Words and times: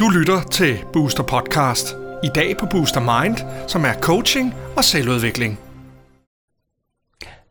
Du 0.00 0.08
lytter 0.08 0.40
til 0.50 0.78
Booster 0.92 1.22
Podcast. 1.22 1.96
I 2.24 2.28
dag 2.34 2.56
på 2.56 2.66
Booster 2.66 3.22
Mind, 3.22 3.36
som 3.66 3.84
er 3.84 3.92
coaching 4.00 4.54
og 4.76 4.84
selvudvikling. 4.84 5.58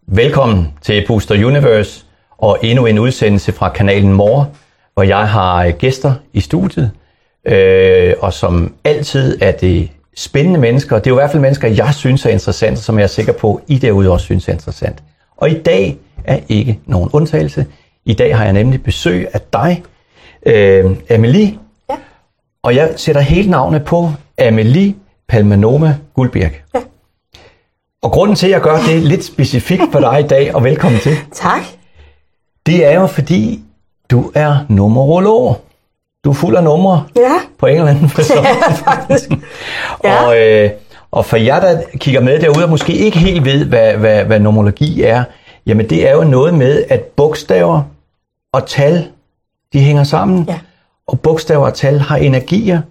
Velkommen 0.07 0.73
til 0.81 1.03
Booster 1.07 1.45
Universe 1.45 2.05
og 2.37 2.57
endnu 2.63 2.85
en 2.85 2.99
udsendelse 2.99 3.51
fra 3.51 3.69
kanalen 3.69 4.13
More, 4.13 4.47
hvor 4.93 5.03
jeg 5.03 5.29
har 5.29 5.65
øh, 5.65 5.73
gæster 5.73 6.13
i 6.33 6.39
studiet. 6.41 6.91
Øh, 7.45 8.13
og 8.19 8.33
som 8.33 8.73
altid 8.83 9.37
er 9.41 9.51
det 9.51 9.89
spændende 10.15 10.59
mennesker. 10.59 10.95
Det 10.95 11.07
er 11.07 11.11
jo 11.11 11.15
i 11.15 11.21
hvert 11.21 11.31
fald 11.31 11.41
mennesker, 11.41 11.67
jeg 11.67 11.93
synes 11.93 12.25
er 12.25 12.29
interessante, 12.29 12.81
som 12.81 12.97
jeg 12.97 13.03
er 13.03 13.07
sikker 13.07 13.33
på, 13.33 13.61
I 13.67 13.77
derude 13.77 14.11
også 14.11 14.25
synes 14.25 14.47
er 14.47 14.53
interessant. 14.53 15.03
Og 15.37 15.49
i 15.49 15.61
dag 15.61 15.97
er 16.23 16.39
ikke 16.49 16.79
nogen 16.85 17.09
undtagelse. 17.13 17.65
I 18.09 18.13
dag 18.13 18.37
har 18.37 18.43
jeg 18.43 18.53
nemlig 18.53 18.83
besøg 18.83 19.27
af 19.33 19.41
dig, 19.53 19.83
øh, 20.45 20.95
Amelie. 21.09 21.57
Ja. 21.89 21.95
Og 22.63 22.75
jeg 22.75 22.93
sætter 22.95 23.21
helt 23.21 23.49
navnet 23.49 23.85
på 23.85 24.11
Amelie 24.37 24.95
Palmanoma 25.27 25.95
Guldbjerg. 26.13 26.51
Ja. 26.75 26.79
Og 28.01 28.11
grunden 28.11 28.35
til, 28.35 28.47
at 28.47 28.51
jeg 28.51 28.61
gør 28.61 28.77
det 28.87 29.03
lidt 29.03 29.23
specifikt 29.23 29.83
for 29.91 29.99
dig 29.99 30.19
i 30.19 30.27
dag, 30.27 30.55
og 30.55 30.63
velkommen 30.63 30.99
til, 30.99 31.11
Tak. 31.33 31.61
det 32.65 32.85
er 32.85 32.99
jo 32.99 33.07
fordi, 33.07 33.63
du 34.11 34.31
er 34.35 34.57
numerolog. 34.69 35.61
Du 36.23 36.29
er 36.29 36.33
fuld 36.33 36.55
af 36.55 36.63
numre 36.63 37.03
Ja, 37.15 37.33
på 37.57 37.65
en 37.65 37.75
eller 37.75 37.87
anden 37.89 38.11
ja 38.29 38.71
faktisk. 38.71 39.29
Ja. 40.03 40.23
Og, 40.23 40.39
øh, 40.39 40.69
og 41.11 41.25
for 41.25 41.37
jer, 41.37 41.59
der 41.59 41.81
kigger 41.97 42.21
med 42.21 42.39
derude 42.39 42.63
og 42.63 42.69
måske 42.69 42.93
ikke 42.93 43.19
helt 43.19 43.45
ved, 43.45 43.65
hvad, 43.65 43.93
hvad, 43.93 44.23
hvad 44.25 44.39
numerologi 44.39 45.03
er, 45.03 45.23
jamen 45.65 45.89
det 45.89 46.09
er 46.09 46.13
jo 46.13 46.23
noget 46.23 46.53
med, 46.53 46.83
at 46.89 47.01
bogstaver 47.03 47.83
og 48.53 48.67
tal, 48.67 49.07
de 49.73 49.79
hænger 49.79 50.03
sammen. 50.03 50.45
Ja. 50.47 50.59
Og 51.07 51.19
bogstaver 51.19 51.65
og 51.65 51.73
tal 51.73 51.99
har 51.99 52.15
energier, 52.17 52.81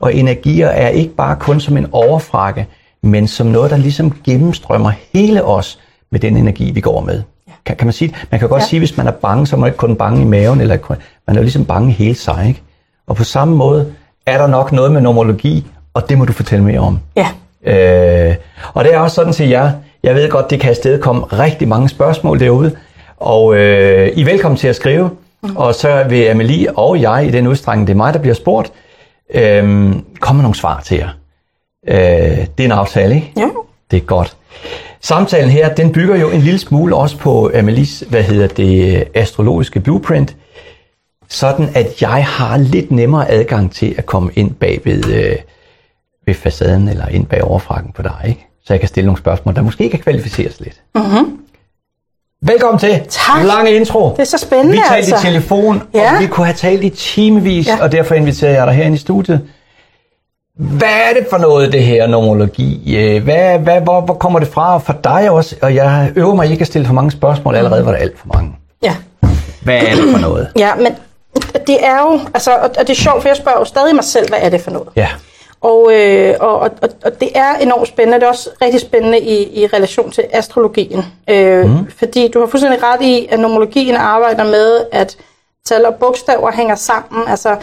og 0.00 0.14
energier 0.14 0.68
er 0.68 0.88
ikke 0.88 1.14
bare 1.14 1.36
kun 1.36 1.60
som 1.60 1.76
en 1.76 1.86
overfrakke, 1.92 2.66
men 3.02 3.28
som 3.28 3.46
noget, 3.46 3.70
der 3.70 3.76
ligesom 3.76 4.12
gennemstrømmer 4.24 4.92
hele 5.14 5.44
os 5.44 5.78
med 6.12 6.20
den 6.20 6.36
energi, 6.36 6.70
vi 6.70 6.80
går 6.80 7.00
med. 7.00 7.22
Kan, 7.66 7.76
kan 7.76 7.86
man 7.86 7.92
sige? 7.92 8.14
Man 8.30 8.40
kan 8.40 8.48
godt 8.48 8.62
Ja. 8.62 8.66
sige, 8.66 8.80
hvis 8.80 8.96
man 8.96 9.06
er 9.06 9.10
bange, 9.10 9.46
så 9.46 9.56
er 9.56 9.60
man 9.60 9.68
ikke 9.68 9.76
kun 9.76 9.96
bange 9.96 10.22
i 10.22 10.24
maven, 10.24 10.60
eller 10.60 10.78
man 11.26 11.36
er 11.36 11.40
jo 11.40 11.42
ligesom 11.42 11.64
bange 11.64 11.92
hele 11.92 12.14
sig. 12.14 12.44
Ikke? 12.48 12.62
Og 13.06 13.16
på 13.16 13.24
samme 13.24 13.56
måde 13.56 13.92
er 14.26 14.38
der 14.38 14.46
nok 14.46 14.72
noget 14.72 14.92
med 14.92 15.00
numerologi, 15.00 15.66
og 15.94 16.08
det 16.08 16.18
må 16.18 16.24
du 16.24 16.32
fortælle 16.32 16.64
mere 16.64 16.80
om. 16.80 16.98
Ja. 17.16 17.28
Øh, 17.62 18.36
og 18.74 18.84
det 18.84 18.94
er 18.94 18.98
også 18.98 19.14
sådan 19.14 19.32
til 19.32 19.48
jer. 19.48 19.72
Jeg 20.02 20.14
ved 20.14 20.30
godt, 20.30 20.50
det 20.50 20.60
kan 20.60 20.70
afsted 20.70 21.00
komme 21.00 21.22
rigtig 21.24 21.68
mange 21.68 21.88
spørgsmål 21.88 22.40
derude. 22.40 22.76
Og 23.20 23.56
øh, 23.56 24.08
I 24.08 24.20
er 24.20 24.24
velkommen 24.24 24.58
til 24.58 24.68
at 24.68 24.76
skrive. 24.76 25.10
Mm. 25.42 25.56
Og 25.56 25.74
så 25.74 26.04
vil 26.08 26.24
Amelie 26.24 26.78
og 26.78 27.00
jeg, 27.00 27.26
i 27.26 27.30
den 27.30 27.46
udstrækning, 27.46 27.86
det 27.86 27.92
er 27.92 27.96
mig, 27.96 28.14
der 28.14 28.20
bliver 28.20 28.34
spurgt, 28.34 28.72
øh, 29.34 29.62
komme 30.20 30.38
med 30.38 30.42
nogle 30.42 30.54
svar 30.54 30.80
til 30.80 30.96
jer. 30.96 31.08
Øh, 31.88 31.96
det 32.38 32.60
er 32.60 32.64
en 32.64 32.72
aftale, 32.72 33.14
ikke? 33.14 33.32
Ja. 33.36 33.48
Det 33.90 33.96
er 33.96 34.00
godt. 34.00 34.36
Samtalen 35.00 35.50
her, 35.50 35.74
den 35.74 35.92
bygger 35.92 36.16
jo 36.16 36.30
en 36.30 36.40
lille 36.40 36.58
smule 36.58 36.96
også 36.96 37.18
på 37.18 37.50
Amelies, 37.54 38.04
hvad 38.08 38.22
hedder 38.22 38.46
det, 38.46 39.04
astrologiske 39.14 39.80
blueprint, 39.80 40.36
sådan 41.28 41.68
at 41.74 42.02
jeg 42.02 42.26
har 42.26 42.56
lidt 42.56 42.90
nemmere 42.90 43.30
adgang 43.30 43.72
til 43.72 43.94
at 43.98 44.06
komme 44.06 44.30
ind 44.34 44.54
bag 44.54 44.80
ved, 44.84 45.14
øh, 45.14 45.36
ved 46.26 46.34
facaden 46.34 46.88
eller 46.88 47.08
ind 47.08 47.26
bag 47.26 47.44
overfrakken 47.44 47.92
på 47.92 48.02
dig, 48.02 48.24
ikke? 48.28 48.46
Så 48.64 48.72
jeg 48.74 48.80
kan 48.80 48.88
stille 48.88 49.06
nogle 49.06 49.18
spørgsmål, 49.18 49.54
der 49.54 49.62
måske 49.62 49.90
kan 49.90 49.98
kvalificeres 49.98 50.60
lidt. 50.60 50.82
Mm-hmm. 50.94 51.38
Velkommen 52.42 52.78
til. 52.80 53.00
Tak. 53.08 53.44
Lang 53.44 53.68
intro. 53.70 54.10
Det 54.10 54.18
er 54.18 54.24
så 54.24 54.38
spændende, 54.38 54.72
Vi 54.72 54.78
talte 54.88 54.94
altså. 54.96 55.16
i 55.16 55.30
telefon, 55.32 55.82
Ja. 55.94 56.14
og 56.14 56.20
vi 56.22 56.26
kunne 56.26 56.46
have 56.46 56.56
talt 56.56 56.84
i 56.84 56.88
timevis, 56.90 57.66
Ja. 57.66 57.76
og 57.82 57.92
derfor 57.92 58.14
inviterer 58.14 58.50
jeg 58.52 58.66
dig 58.66 58.74
herinde 58.74 58.94
i 58.94 58.98
studiet. 58.98 59.40
Hvad 60.58 60.88
er 60.88 61.14
det 61.18 61.26
for 61.30 61.38
noget, 61.38 61.72
det 61.72 61.82
her 61.82 62.06
numerologi? 62.06 62.96
Øh, 62.96 63.24
Hvad, 63.24 63.58
hvad, 63.58 63.80
hvor, 63.80 64.00
hvor 64.00 64.14
kommer 64.14 64.38
det 64.38 64.48
fra? 64.48 64.74
Og 64.74 64.82
for 64.82 64.92
dig 65.04 65.30
også, 65.30 65.56
og 65.62 65.74
jeg 65.74 66.12
øver 66.16 66.34
mig 66.34 66.50
ikke 66.50 66.60
at 66.60 66.66
stille 66.66 66.86
for 66.86 66.94
mange 66.94 67.10
spørgsmål, 67.10 67.54
allerede 67.54 67.84
var 67.86 67.90
der 67.92 67.98
alt 67.98 68.18
for 68.18 68.26
mange. 68.34 68.52
Ja. 68.82 68.96
Hvad 69.62 69.76
er 69.76 69.94
det 69.94 70.04
for 70.12 70.18
noget? 70.18 70.48
Ja, 70.58 70.74
men 70.74 70.92
det 71.66 71.76
er 71.86 71.98
jo, 72.00 72.20
altså, 72.34 72.50
og 72.52 72.60
og 72.78 72.86
det 72.86 72.90
er 72.90 72.94
sjovt, 72.94 73.22
for 73.22 73.28
jeg 73.28 73.36
spørger 73.36 73.58
jo 73.58 73.64
stadig 73.64 73.94
mig 73.94 74.04
selv, 74.04 74.28
hvad 74.28 74.38
er 74.42 74.48
det 74.48 74.60
for 74.60 74.70
noget? 74.70 74.88
Ja, 74.96 75.08
Og, 75.60 75.92
øh, 75.94 76.34
og, 76.40 76.58
og, 76.60 76.70
og- 77.04 77.20
det 77.20 77.28
er 77.34 77.54
enormt 77.54 77.88
spændende. 77.88 78.18
Det 78.20 78.24
er 78.24 78.28
også 78.28 78.50
rigtig 78.62 78.80
spændende 78.80 79.20
i, 79.20 79.62
i 79.62 79.66
relation 79.66 80.10
til 80.10 80.24
astrologien. 80.32 81.04
Øh, 81.30 81.66
mm. 81.66 81.90
Fordi 81.98 82.28
du 82.28 82.40
har 82.40 82.46
fuldstændig 82.46 82.82
ret 82.82 83.02
i, 83.02 83.26
at 83.30 83.40
numerologien 83.40 83.96
arbejder 83.96 84.44
med, 84.44 84.86
at 84.92 85.16
tal 85.66 85.86
og 85.86 85.94
bogstaver 85.94 86.50
hænger 86.52 86.74
sammen. 86.74 87.28
Altså, 87.28 87.56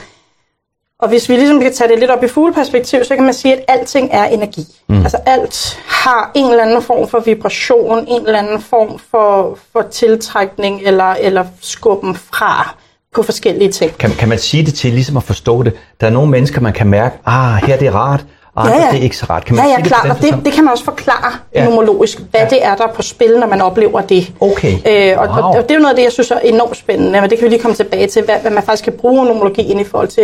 og 0.99 1.07
hvis 1.09 1.29
vi 1.29 1.35
ligesom 1.35 1.61
kan 1.61 1.73
tage 1.73 1.89
det 1.89 1.99
lidt 1.99 2.11
op 2.11 2.23
i 2.23 2.27
fugleperspektiv, 2.27 3.03
så 3.03 3.15
kan 3.15 3.23
man 3.23 3.33
sige, 3.33 3.53
at 3.53 3.63
alting 3.67 4.09
er 4.11 4.25
energi. 4.25 4.65
Mm. 4.87 5.01
Altså 5.01 5.17
alt 5.25 5.79
har 5.87 6.31
en 6.33 6.49
eller 6.51 6.63
anden 6.63 6.81
form 6.81 7.07
for 7.07 7.19
vibration, 7.19 8.07
en 8.07 8.25
eller 8.25 8.39
anden 8.39 8.61
form 8.61 8.99
for, 9.11 9.57
for 9.73 9.81
tiltrækning 9.81 10.81
eller, 10.83 11.11
eller 11.13 11.45
skubben 11.61 12.15
fra 12.15 12.75
på 13.15 13.23
forskellige 13.23 13.71
ting. 13.71 13.97
kan, 13.97 14.11
kan 14.11 14.29
man 14.29 14.39
sige 14.39 14.65
det 14.65 14.73
til 14.73 14.93
ligesom 14.93 15.17
at 15.17 15.23
forstå 15.23 15.63
det? 15.63 15.73
Der 16.01 16.07
er 16.07 16.11
nogle 16.11 16.31
mennesker, 16.31 16.61
man 16.61 16.73
kan 16.73 16.87
mærke, 16.87 17.17
ah, 17.25 17.63
her 17.67 17.77
det 17.77 17.87
er 17.87 17.91
rart, 17.95 18.25
og 18.55 18.65
andre, 18.65 18.91
det 18.91 18.99
er 18.99 19.03
ikke 19.03 19.17
så 19.17 19.25
rart. 19.29 19.45
Kan 19.45 19.55
man 19.55 19.65
ja, 19.65 19.69
ja, 19.71 19.75
sige 19.75 19.85
klart. 19.85 20.03
det, 20.03 20.11
Og 20.31 20.37
det, 20.37 20.45
det 20.45 20.53
kan 20.53 20.63
man 20.63 20.71
også 20.71 20.83
forklare 20.83 21.31
Ja. 21.55 21.59
ja. 21.59 21.65
numerologisk, 21.69 22.19
hvad 22.31 22.41
ja. 22.41 22.47
det 22.49 22.65
er, 22.65 22.75
der 22.75 22.83
er 22.87 22.93
på 22.93 23.01
spil, 23.01 23.39
når 23.39 23.47
man 23.47 23.61
oplever 23.61 24.01
det. 24.01 24.31
Okay. 24.39 24.73
Øh, 24.87 25.19
og, 25.19 25.27
Wow. 25.27 25.37
og, 25.37 25.49
og 25.49 25.63
det 25.63 25.71
er 25.71 25.75
jo 25.75 25.81
noget 25.81 25.93
af 25.93 25.95
det, 25.95 26.03
jeg 26.03 26.11
synes 26.11 26.31
er 26.31 26.39
enormt 26.39 26.77
spændende, 26.77 27.21
men 27.21 27.29
det 27.29 27.37
kan 27.37 27.45
vi 27.45 27.49
lige 27.49 27.61
komme 27.61 27.75
tilbage 27.75 28.07
til, 28.07 28.23
hvad, 28.23 28.35
hvad 28.41 28.51
man 28.51 28.63
faktisk 28.63 28.83
kan 28.83 28.93
bruge 28.93 29.25
numerologien 29.25 29.79
i 29.79 29.83
forhold 29.83 30.07
til 30.07 30.23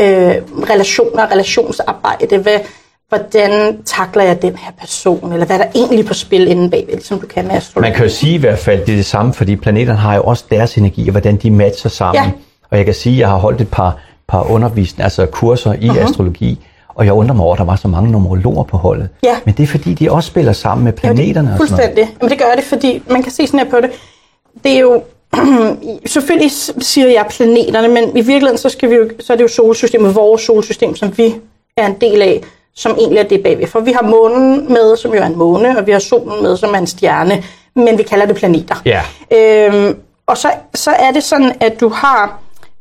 øh, 0.00 0.34
relationer, 0.70 1.32
relationsarbejde, 1.32 2.38
hvad, 2.38 2.58
hvordan 3.10 3.82
takler 3.84 4.22
jeg 4.22 4.42
den 4.42 4.56
her 4.56 4.72
person, 4.80 5.32
eller 5.32 5.46
hvad 5.46 5.58
er 5.58 5.62
der 5.62 5.70
egentlig 5.74 6.06
på 6.06 6.14
spil 6.14 6.48
inden 6.48 6.70
bagved, 6.70 7.00
som 7.00 7.20
du 7.20 7.26
kan 7.26 7.46
med 7.46 7.54
astrologi. 7.54 7.88
Man 7.88 7.96
kan 7.96 8.04
jo 8.04 8.10
sige 8.10 8.34
i 8.34 8.38
hvert 8.38 8.58
fald, 8.58 8.80
det 8.80 8.92
er 8.92 8.96
det 8.96 9.06
samme, 9.06 9.34
fordi 9.34 9.56
planeterne 9.56 9.98
har 9.98 10.14
jo 10.14 10.22
også 10.22 10.44
deres 10.50 10.76
energi, 10.76 11.08
og 11.08 11.10
hvordan 11.10 11.36
de 11.36 11.50
matcher 11.50 11.90
sammen. 11.90 12.24
Ja. 12.24 12.30
Og 12.70 12.76
jeg 12.76 12.84
kan 12.84 12.94
sige, 12.94 13.14
at 13.14 13.18
jeg 13.18 13.28
har 13.28 13.36
holdt 13.36 13.60
et 13.60 13.68
par, 13.70 13.98
par 14.28 14.50
undervisninger, 14.50 15.04
altså 15.04 15.26
kurser 15.26 15.72
i 15.72 15.88
uh-huh. 15.88 15.98
astrologi, 15.98 16.66
og 16.88 17.04
jeg 17.04 17.12
undrer 17.12 17.34
mig 17.34 17.44
over, 17.44 17.54
at 17.54 17.58
der 17.58 17.64
var 17.64 17.76
så 17.76 17.88
mange 17.88 18.10
numerologer 18.10 18.64
på 18.64 18.76
holdet. 18.76 19.08
Ja. 19.22 19.36
Men 19.44 19.54
det 19.54 19.62
er 19.62 19.66
fordi, 19.66 19.94
de 19.94 20.10
også 20.10 20.26
spiller 20.26 20.52
sammen 20.52 20.84
med 20.84 20.92
planeterne 20.92 21.52
og 21.52 21.58
sådan 21.58 21.76
noget. 21.76 21.96
Fuldstændig. 21.96 22.16
Men 22.20 22.30
det 22.30 22.38
gør 22.38 22.54
det, 22.56 22.64
fordi 22.64 23.02
man 23.10 23.22
kan 23.22 23.32
se 23.32 23.46
sådan 23.46 23.60
her 23.60 23.70
på 23.70 23.76
det. 23.80 23.90
Det 24.64 24.72
er 24.72 24.80
jo, 24.80 25.02
selvfølgelig 26.06 26.50
siger 26.80 27.08
jeg 27.08 27.26
planeterne, 27.30 27.88
men 27.88 28.04
i 28.16 28.20
virkeligheden 28.20 28.58
så, 28.58 28.68
skal 28.68 28.90
vi 28.90 28.94
jo, 28.94 29.10
så 29.20 29.32
er 29.32 29.36
det 29.36 29.42
jo 29.42 29.48
solsystemet, 29.48 30.14
vores 30.14 30.42
solsystem, 30.42 30.96
som 30.96 31.18
vi 31.18 31.34
er 31.76 31.86
en 31.86 31.96
del 32.00 32.22
af, 32.22 32.42
som 32.74 32.96
egentlig 32.98 33.18
er 33.18 33.22
det 33.22 33.42
bagved. 33.42 33.66
For 33.66 33.80
vi 33.80 33.92
har 33.92 34.02
månen 34.02 34.72
med, 34.72 34.96
som 34.96 35.14
jo 35.14 35.20
er 35.20 35.26
en 35.26 35.36
måne, 35.36 35.78
og 35.78 35.86
vi 35.86 35.92
har 35.92 35.98
solen 35.98 36.42
med, 36.42 36.56
som 36.56 36.74
er 36.74 36.78
en 36.78 36.86
stjerne, 36.86 37.44
men 37.74 37.98
vi 37.98 38.02
kalder 38.02 38.26
det 38.26 38.36
planeter. 38.36 38.82
Ja. 38.84 39.02
Øhm, 39.32 39.96
og 40.26 40.36
så, 40.36 40.50
så 40.74 40.90
er 40.90 41.10
det 41.10 41.22
sådan, 41.22 41.52
at 41.60 41.80
du 41.80 41.88
har, 41.88 42.38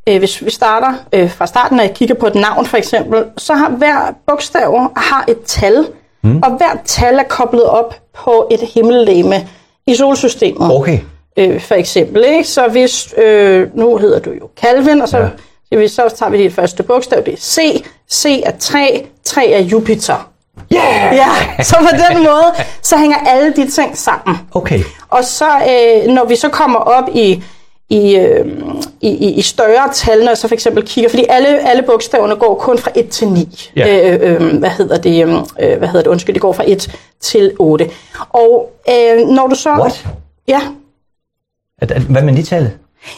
øh, 0.09 0.19
hvis 0.19 0.45
vi 0.45 0.51
starter 0.51 0.93
øh, 1.13 1.31
fra 1.31 1.47
starten, 1.47 1.77
når 1.77 1.83
jeg 1.83 1.93
kigger 1.93 2.15
på 2.15 2.27
et 2.27 2.35
navn 2.35 2.65
for 2.65 2.77
eksempel, 2.77 3.23
så 3.37 3.53
har 3.53 3.69
hver 3.69 4.13
bogstav 4.27 4.91
har 4.97 5.25
et 5.27 5.41
tal, 5.45 5.87
mm. 6.23 6.41
og 6.43 6.51
hvert 6.57 6.79
tal 6.85 7.15
er 7.15 7.23
koblet 7.23 7.63
op 7.63 7.95
på 8.15 8.47
et 8.51 8.59
himmellegeme 8.73 9.47
i 9.87 9.95
solsystemet. 9.95 10.75
Okay. 10.75 10.99
Øh, 11.37 11.61
for 11.61 11.75
eksempel, 11.75 12.25
ikke? 12.27 12.43
Så 12.43 12.67
hvis, 12.67 13.13
øh, 13.17 13.67
nu 13.73 13.97
hedder 13.97 14.19
du 14.19 14.31
jo 14.31 14.49
Calvin, 14.61 15.01
og 15.01 15.09
så, 15.09 15.17
Ja. 15.17 15.27
Det 15.69 15.79
vil, 15.79 15.89
så 15.89 16.09
tager 16.17 16.29
vi 16.29 16.43
det 16.43 16.53
første 16.53 16.83
bogstav, 16.83 17.23
det 17.25 17.33
er 17.33 17.37
C. 17.37 17.83
C 18.11 18.41
er 18.45 18.51
3, 18.59 19.07
3 19.23 19.47
er 19.51 19.59
Jupiter. 19.59 20.29
Yeah! 20.73 21.15
Ja, 21.15 21.63
så 21.63 21.75
på 21.79 21.97
den 22.09 22.23
måde, 22.23 22.53
så 22.81 22.97
hænger 22.97 23.17
alle 23.17 23.53
de 23.55 23.71
ting 23.71 23.97
sammen. 23.97 24.37
Okay. 24.51 24.79
Og 25.09 25.23
så, 25.23 25.49
øh, 25.49 26.13
når 26.13 26.25
vi 26.25 26.35
så 26.35 26.49
kommer 26.49 26.79
op 26.79 27.09
i, 27.13 27.43
i, 27.89 28.15
øh, 28.15 28.45
i, 29.01 29.33
i 29.33 29.41
større 29.41 29.89
tal, 29.93 30.19
når 30.19 30.27
jeg 30.27 30.37
så 30.37 30.47
for 30.47 30.55
eksempel 30.55 30.85
kigger, 30.87 31.09
fordi 31.09 31.25
alle, 31.29 31.69
alle 31.69 31.83
bogstaverne 31.83 32.35
går 32.35 32.55
kun 32.55 32.77
fra 32.77 32.91
1 32.95 33.09
til 33.09 33.27
9. 33.27 33.71
Yeah. 33.77 34.13
Øh, 34.13 34.19
øh, 34.21 34.57
hvad 34.57 34.69
hedder 34.69 34.97
det? 34.97 35.23
Øh, 35.23 35.33
øh 35.33 35.77
hvad 35.77 35.87
hedder 35.87 36.01
det? 36.01 36.07
Undskyld, 36.07 36.33
det 36.33 36.41
går 36.41 36.53
fra 36.53 36.63
1 36.67 36.97
til 37.19 37.53
8. 37.59 37.89
Og 38.29 38.71
øh, 38.89 39.27
når 39.27 39.47
du 39.47 39.55
så... 39.55 39.69
What? 39.69 40.07
Ja. 40.47 40.61
Hvad 42.09 42.21
med 42.21 42.35
de 42.35 42.43
tal? 42.43 42.71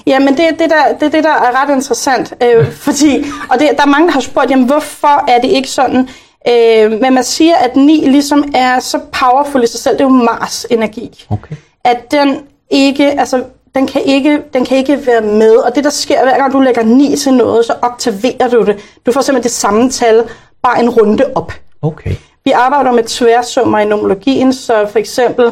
Jamen, 0.05 0.37
det 0.37 0.45
er 0.45 0.51
det, 0.51 0.69
der, 0.69 0.97
det 0.99 1.11
det, 1.11 1.23
der 1.23 1.29
er 1.29 1.63
ret 1.63 1.75
interessant, 1.75 2.33
øh, 2.43 2.71
fordi, 2.71 3.25
og 3.49 3.59
det, 3.59 3.69
der 3.77 3.83
er 3.83 3.87
mange, 3.87 4.07
der 4.07 4.13
har 4.13 4.19
spurgt, 4.19 4.51
jamen, 4.51 4.65
hvorfor 4.65 5.29
er 5.29 5.41
det 5.41 5.47
ikke 5.47 5.69
sådan? 5.69 6.09
Øh, 6.47 6.91
men 6.91 7.13
man 7.13 7.23
siger, 7.23 7.55
at 7.55 7.75
ni 7.75 8.05
ligesom 8.05 8.51
er 8.55 8.79
så 8.79 8.99
powerful 9.11 9.63
i 9.63 9.67
sig 9.67 9.79
selv, 9.79 9.97
det 9.97 10.01
er 10.01 10.05
jo 10.05 10.09
Mars-energi. 10.09 11.25
Okay. 11.29 11.55
At 11.83 12.11
den 12.11 12.39
ikke, 12.69 13.19
altså, 13.19 13.43
den 13.75 13.87
kan 13.87 14.01
ikke, 14.01 14.41
den 14.53 14.65
kan 14.65 14.77
ikke 14.77 15.05
være 15.05 15.21
med, 15.21 15.55
og 15.55 15.75
det, 15.75 15.83
der 15.83 15.89
sker, 15.89 16.23
hver 16.23 16.37
gang 16.37 16.53
du 16.53 16.59
lægger 16.59 16.83
ni 16.83 17.15
til 17.15 17.33
noget, 17.33 17.65
så 17.65 17.73
aktiverer 17.81 18.49
du 18.49 18.65
det. 18.65 18.77
Du 19.05 19.11
får 19.11 19.21
simpelthen 19.21 19.43
det 19.43 19.51
samme 19.51 19.89
tal, 19.89 20.29
bare 20.63 20.79
en 20.83 20.89
runde 20.89 21.31
op. 21.35 21.53
Okay. 21.81 22.15
Vi 22.45 22.51
arbejder 22.51 22.91
med 22.91 23.03
tværsummer 23.03 23.79
i 23.79 23.85
nomologien, 23.85 24.53
så 24.53 24.87
for 24.91 24.99
eksempel, 24.99 25.51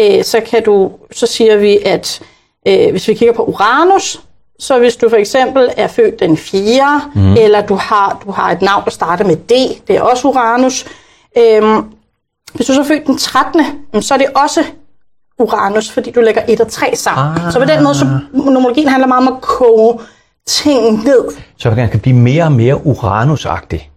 øh, 0.00 0.24
så 0.24 0.40
kan 0.40 0.62
du, 0.62 0.90
så 1.12 1.26
siger 1.26 1.56
vi, 1.56 1.78
at 1.86 2.22
øh, 2.68 2.90
hvis 2.90 3.08
vi 3.08 3.14
kigger 3.14 3.34
på 3.34 3.44
Uranus, 3.44 4.20
Så 4.60 4.78
hvis 4.78 4.96
du 4.96 5.08
for 5.08 5.16
eksempel 5.16 5.70
er 5.76 5.86
født 5.86 6.20
den 6.20 6.36
4., 6.36 7.00
mm. 7.14 7.32
eller 7.32 7.66
du 7.66 7.74
har, 7.74 8.20
du 8.24 8.30
har 8.30 8.50
et 8.50 8.62
navn, 8.62 8.84
der 8.84 8.90
starter 8.90 9.24
med 9.24 9.36
D, 9.36 9.82
det 9.88 9.96
er 9.96 10.00
også 10.00 10.28
Uranus. 10.28 10.86
Øhm, 11.38 11.84
hvis 12.54 12.66
du 12.66 12.72
så 12.72 12.80
er 12.80 12.84
født 12.84 13.06
den 13.06 13.18
13., 13.18 13.64
så 14.02 14.14
er 14.14 14.18
det 14.18 14.26
også 14.34 14.64
Uranus, 15.38 15.90
fordi 15.90 16.10
du 16.10 16.20
lægger 16.20 16.42
1 16.48 16.60
og 16.60 16.68
3 16.68 16.96
sammen. 16.96 17.44
Ah. 17.44 17.52
Så 17.52 17.58
på 17.58 17.64
den 17.64 17.82
måde, 17.82 17.94
så 17.94 18.06
numerologien 18.32 18.88
handler 18.88 19.06
meget 19.06 19.28
om 19.28 19.34
at 19.34 19.40
koge 19.40 19.98
ting 20.46 21.04
ned. 21.04 21.24
Så 21.58 21.70
man 21.70 21.88
kan 21.88 22.00
blive 22.00 22.16
mere 22.16 22.44
og 22.44 22.52
mere 22.52 22.86
uranusagtig. 22.86 23.90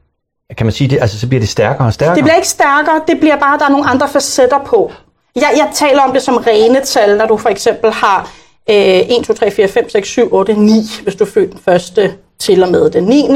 Kan 0.57 0.65
man 0.65 0.73
sige 0.73 0.87
det? 0.87 1.01
Altså, 1.01 1.19
så 1.19 1.27
bliver 1.27 1.39
det 1.39 1.49
stærkere 1.49 1.87
og 1.87 1.93
stærkere? 1.93 2.15
Det 2.15 2.23
bliver 2.23 2.35
ikke 2.35 2.47
stærkere, 2.47 3.01
det 3.07 3.19
bliver 3.19 3.37
bare, 3.37 3.53
at 3.53 3.59
der 3.59 3.65
er 3.65 3.69
nogle 3.69 3.89
andre 3.89 4.09
facetter 4.09 4.59
på. 4.65 4.91
Jeg, 5.35 5.51
jeg 5.55 5.69
taler 5.73 6.01
om 6.01 6.13
det 6.13 6.21
som 6.21 6.37
rene 6.37 6.81
tal, 6.85 7.17
når 7.17 7.25
du 7.25 7.37
for 7.37 7.49
eksempel 7.49 7.91
har 7.91 8.31
øh, 8.69 8.75
1, 8.75 9.23
2, 9.23 9.33
3, 9.33 9.51
4, 9.51 9.67
5, 9.67 9.89
6, 9.89 10.07
7, 10.07 10.33
8, 10.33 10.53
9, 10.53 10.71
hvis 11.03 11.15
du 11.15 11.23
er 11.23 11.29
født 11.29 11.51
den 11.51 11.59
første 11.65 12.13
til 12.39 12.63
og 12.63 12.69
med 12.69 12.89
den 12.89 13.03
9. 13.03 13.27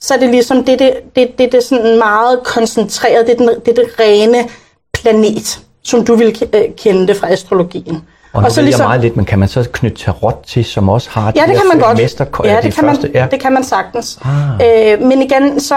Så 0.00 0.14
er 0.14 0.18
det 0.18 0.30
ligesom, 0.30 0.64
det, 0.64 0.78
det, 0.78 0.92
det, 1.16 1.38
det, 1.38 1.52
det 1.52 1.62
sådan 1.62 1.98
meget 1.98 2.40
koncentreret, 2.44 3.26
det 3.26 3.38
det 3.38 3.78
er 3.78 3.82
det 3.82 4.00
rene 4.00 4.48
planet, 4.92 5.60
som 5.84 6.04
du 6.04 6.14
vil 6.14 6.48
øh, 6.54 6.62
kende 6.76 7.06
det 7.06 7.16
fra 7.16 7.32
astrologien. 7.32 8.02
Og, 8.32 8.42
og 8.42 8.52
så 8.52 8.62
ligesom, 8.62 8.80
jeg 8.80 8.88
meget 8.88 9.00
lidt, 9.00 9.16
men 9.16 9.24
kan 9.24 9.38
man 9.38 9.48
så 9.48 9.68
knytte 9.72 10.04
tarot 10.04 10.44
til, 10.46 10.64
som 10.64 10.88
også 10.88 11.10
har 11.10 11.32
ja, 11.36 11.42
det 11.46 11.56
kan 11.56 11.68
man 11.72 11.78
godt. 11.78 11.98
mester, 11.98 12.26
ja, 12.44 12.60
det, 12.62 12.74
kan 12.74 12.84
første? 12.84 13.02
Man, 13.02 13.12
ja, 13.14 13.26
det 13.30 13.40
kan 13.40 13.52
man 13.52 13.64
sagtens. 13.64 14.18
Ah. 14.24 14.92
Øh, 14.92 15.02
men 15.02 15.22
igen, 15.22 15.60
så, 15.60 15.74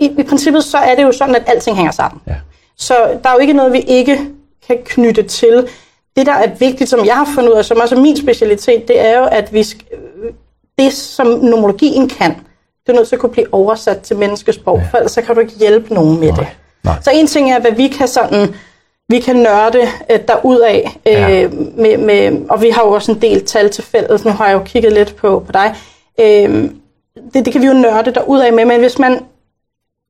i, 0.00 0.10
i 0.18 0.22
princippet 0.22 0.64
så 0.64 0.78
er 0.78 0.94
det 0.94 1.02
jo 1.02 1.12
sådan, 1.12 1.34
at 1.34 1.42
alting 1.46 1.76
hænger 1.76 1.92
sammen. 1.92 2.20
Ja. 2.26 2.34
Så 2.78 2.94
der 3.22 3.28
er 3.28 3.32
jo 3.32 3.38
ikke 3.38 3.52
noget, 3.52 3.72
vi 3.72 3.80
ikke 3.80 4.18
kan 4.66 4.78
knytte 4.84 5.22
til. 5.22 5.66
Det, 6.16 6.26
der 6.26 6.32
er 6.32 6.54
vigtigt, 6.58 6.90
som 6.90 7.04
jeg 7.04 7.16
har 7.16 7.28
fundet 7.34 7.50
ud 7.50 7.56
af, 7.56 7.64
som 7.64 7.80
også 7.80 7.94
er 7.94 8.00
min 8.00 8.16
specialitet, 8.16 8.88
det 8.88 9.00
er 9.00 9.18
jo, 9.18 9.24
at 9.24 9.52
vi 9.52 9.64
det, 10.78 10.92
som 10.92 11.26
nomologien 11.26 12.08
kan, 12.08 12.30
det 12.86 12.92
er 12.92 12.92
nødt 12.92 13.08
til 13.08 13.16
at 13.16 13.20
kunne 13.20 13.32
blive 13.32 13.54
oversat 13.54 14.00
til 14.00 14.16
menneskesprog, 14.16 14.78
ja. 14.78 14.88
for 14.90 14.98
ellers 14.98 15.12
så 15.12 15.22
kan 15.22 15.34
du 15.34 15.40
ikke 15.40 15.52
hjælpe 15.52 15.94
nogen 15.94 16.20
med 16.20 16.28
Nej. 16.28 16.36
det. 16.36 16.46
Nej. 16.84 16.94
Så 17.02 17.10
en 17.10 17.26
ting 17.26 17.52
er, 17.52 17.60
hvad 17.60 17.72
vi 17.72 17.88
kan 17.88 18.08
sådan 18.08 18.54
vi 19.08 19.20
kan 19.20 19.36
nørde 19.36 19.80
øh, 20.10 20.18
derudad, 20.28 20.80
øh, 21.06 21.12
ja. 21.12 21.48
med, 21.76 21.98
med, 21.98 22.48
og 22.50 22.62
vi 22.62 22.70
har 22.70 22.82
jo 22.82 22.90
også 22.90 23.12
en 23.12 23.22
del 23.22 23.46
tal 23.46 23.70
til 23.70 23.84
fælles. 23.84 24.24
Nu 24.24 24.30
har 24.30 24.46
jeg 24.46 24.54
jo 24.54 24.62
kigget 24.64 24.92
lidt 24.92 25.16
på, 25.16 25.42
på 25.46 25.52
dig. 25.52 25.74
Øh, 26.20 26.70
det, 27.34 27.44
det 27.44 27.52
kan 27.52 27.62
vi 27.62 27.66
jo 27.66 27.72
nørde 27.72 28.14
derudad 28.14 28.52
med, 28.52 28.64
men 28.64 28.80
hvis 28.80 28.98
man 28.98 29.20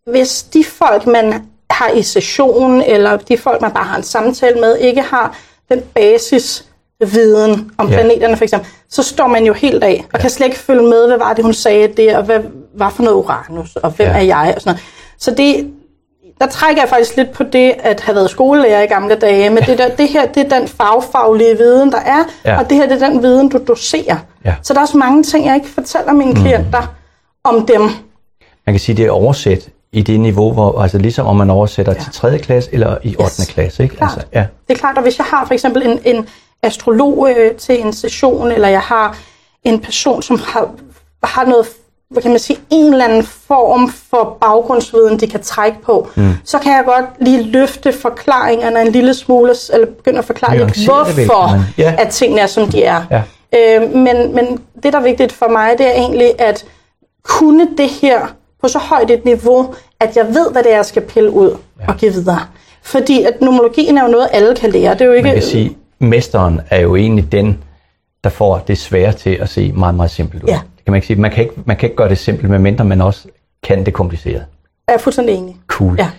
hvis 0.06 0.42
de 0.42 0.64
folk, 0.64 1.06
man 1.06 1.48
har 1.70 1.88
i 1.88 2.02
session, 2.02 2.82
eller 2.82 3.16
de 3.16 3.38
folk, 3.38 3.60
man 3.60 3.72
bare 3.72 3.84
har 3.84 3.96
en 3.96 4.02
samtale 4.02 4.60
med, 4.60 4.78
ikke 4.78 5.02
har 5.02 5.38
den 5.74 5.82
basis 5.94 6.64
viden 7.06 7.70
om 7.78 7.88
ja. 7.88 7.94
planeterne 7.94 8.36
for 8.36 8.44
eksempel, 8.44 8.68
så 8.88 9.02
står 9.02 9.26
man 9.26 9.44
jo 9.44 9.52
helt 9.52 9.84
af, 9.84 10.04
og 10.04 10.10
ja. 10.14 10.20
kan 10.20 10.30
slet 10.30 10.46
ikke 10.46 10.58
følge 10.58 10.82
med, 10.82 11.06
hvad 11.06 11.18
var 11.18 11.32
det, 11.32 11.44
hun 11.44 11.54
sagde 11.54 11.88
der, 11.88 12.18
og 12.18 12.24
hvad 12.24 12.40
var 12.74 12.90
for 12.90 13.02
noget 13.02 13.16
Uranus, 13.16 13.76
og 13.76 13.90
hvem 13.90 14.08
ja. 14.08 14.14
er 14.14 14.20
jeg, 14.20 14.52
og 14.56 14.62
sådan 14.62 14.70
noget. 14.70 14.82
Så 15.18 15.30
det, 15.30 15.70
der 16.40 16.46
trækker 16.46 16.82
jeg 16.82 16.88
faktisk 16.88 17.16
lidt 17.16 17.32
på 17.32 17.42
det, 17.42 17.74
at 17.78 18.00
have 18.00 18.14
været 18.14 18.30
skolelærer 18.30 18.82
i 18.82 18.86
gamle 18.86 19.14
dage, 19.14 19.50
men 19.50 19.62
det, 19.62 19.78
der, 19.78 19.88
det 19.88 20.08
her, 20.08 20.26
det 20.26 20.52
er 20.52 20.58
den 20.58 20.68
fagfaglige 20.68 21.56
viden, 21.56 21.92
der 21.92 22.00
er, 22.00 22.24
ja. 22.44 22.58
og 22.58 22.70
det 22.70 22.76
her, 22.76 22.88
det 22.88 23.02
er 23.02 23.08
den 23.08 23.22
viden, 23.22 23.48
du 23.48 23.58
doserer. 23.68 24.16
Ja. 24.44 24.54
Så 24.62 24.72
der 24.72 24.78
er 24.78 24.82
også 24.82 24.98
mange 24.98 25.22
ting, 25.22 25.46
jeg 25.46 25.54
ikke 25.54 25.68
fortæller 25.68 26.12
mine 26.12 26.30
mm. 26.30 26.40
klienter 26.40 26.94
om 27.44 27.66
dem. 27.66 27.80
Man 28.66 28.74
kan 28.74 28.78
sige, 28.78 28.96
det 28.96 29.06
er 29.06 29.10
oversæt 29.10 29.68
i 29.92 30.02
det 30.02 30.20
niveau, 30.20 30.52
hvor, 30.52 30.82
altså 30.82 30.98
ligesom 30.98 31.26
om 31.26 31.36
man 31.36 31.50
oversætter 31.50 31.92
ja. 31.92 32.00
til 32.00 32.12
3. 32.12 32.38
klasse 32.38 32.70
eller 32.72 32.96
i 33.02 33.16
8. 33.18 33.22
Yes. 33.24 33.48
klasse. 33.48 33.82
Ikke? 33.82 33.96
Altså, 34.00 34.20
ja. 34.32 34.46
Det 34.68 34.74
er 34.74 34.78
klart, 34.78 34.96
og 34.96 35.02
hvis 35.02 35.18
jeg 35.18 35.26
har 35.26 35.46
for 35.46 35.54
eksempel 35.54 35.82
en, 35.82 35.98
en 36.04 36.26
astrolog 36.62 37.28
øh, 37.30 37.54
til 37.54 37.80
en 37.80 37.92
session, 37.92 38.52
eller 38.52 38.68
jeg 38.68 38.80
har 38.80 39.18
en 39.64 39.80
person, 39.80 40.22
som 40.22 40.40
har, 40.46 40.70
har 41.24 41.44
noget 41.44 41.66
hvad 42.12 42.22
kan 42.22 42.30
man 42.30 42.40
sige, 42.40 42.58
en 42.70 42.92
eller 42.92 43.04
anden 43.04 43.22
form 43.22 43.92
for 44.10 44.38
baggrundsviden, 44.40 45.20
de 45.20 45.26
kan 45.26 45.42
trække 45.42 45.78
på, 45.82 46.08
mm. 46.14 46.32
så 46.44 46.58
kan 46.58 46.72
jeg 46.72 46.84
godt 46.86 47.04
lige 47.20 47.42
løfte 47.42 47.92
forklaringerne 47.92 48.80
en 48.80 48.92
lille 48.92 49.14
smule, 49.14 49.54
eller 49.72 49.86
begynde 49.86 50.18
at 50.18 50.24
forklare 50.24 50.58
lidt, 50.58 50.84
hvorfor 50.84 51.64
ja. 51.78 51.94
at 51.98 52.08
tingene 52.08 52.40
er, 52.40 52.46
som 52.46 52.68
de 52.68 52.84
er. 52.84 53.02
Ja. 53.10 53.22
Øh, 53.54 53.94
men, 53.94 54.34
men 54.34 54.60
det, 54.82 54.92
der 54.92 54.98
er 54.98 55.02
vigtigt 55.02 55.32
for 55.32 55.48
mig, 55.48 55.78
det 55.78 55.86
er 55.86 55.92
egentlig 55.92 56.40
at 56.40 56.64
kunne 57.24 57.68
det 57.78 57.88
her 57.88 58.26
på 58.62 58.68
så 58.68 58.78
højt 58.78 59.10
et 59.10 59.24
niveau, 59.24 59.74
at 60.00 60.16
jeg 60.16 60.26
ved, 60.26 60.52
hvad 60.52 60.62
det 60.62 60.72
er, 60.72 60.76
jeg 60.76 60.86
skal 60.86 61.02
pille 61.02 61.30
ud 61.30 61.56
ja. 61.80 61.86
og 61.88 61.96
give 61.96 62.12
videre. 62.12 62.40
Fordi 62.82 63.22
at 63.22 63.40
nomologien 63.40 63.98
er 63.98 64.02
jo 64.02 64.08
noget, 64.08 64.28
alle 64.32 64.56
kan 64.56 64.70
lære. 64.70 64.94
Det 64.94 65.00
er 65.00 65.06
jo 65.06 65.12
ikke... 65.12 65.26
Man 65.26 65.34
kan 65.34 65.42
sige, 65.42 65.76
mesteren 65.98 66.60
er 66.70 66.80
jo 66.80 66.96
egentlig 66.96 67.32
den, 67.32 67.62
der 68.24 68.30
får 68.30 68.58
det 68.58 68.78
svære 68.78 69.12
til 69.12 69.30
at 69.30 69.48
se 69.48 69.72
meget, 69.72 69.94
meget 69.94 70.10
simpelt 70.10 70.42
ud. 70.42 70.48
Ja 70.48 70.60
kan 70.84 70.92
man 70.92 70.96
ikke 70.96 71.06
sige. 71.06 71.20
Man 71.20 71.30
kan 71.30 71.44
ikke, 71.44 71.54
man 71.64 71.76
kan 71.76 71.86
ikke 71.86 71.96
gøre 71.96 72.08
det 72.08 72.18
simpelt, 72.18 72.50
medmindre 72.50 72.84
man 72.84 73.00
også 73.00 73.28
kan 73.62 73.86
det 73.86 73.94
kompliceret. 73.94 74.44
Jeg 74.88 74.94
er 74.94 74.98
fuldstændig 74.98 75.34
enig. 75.34 75.56
Cool. 75.66 75.94
Ja. 75.98 76.10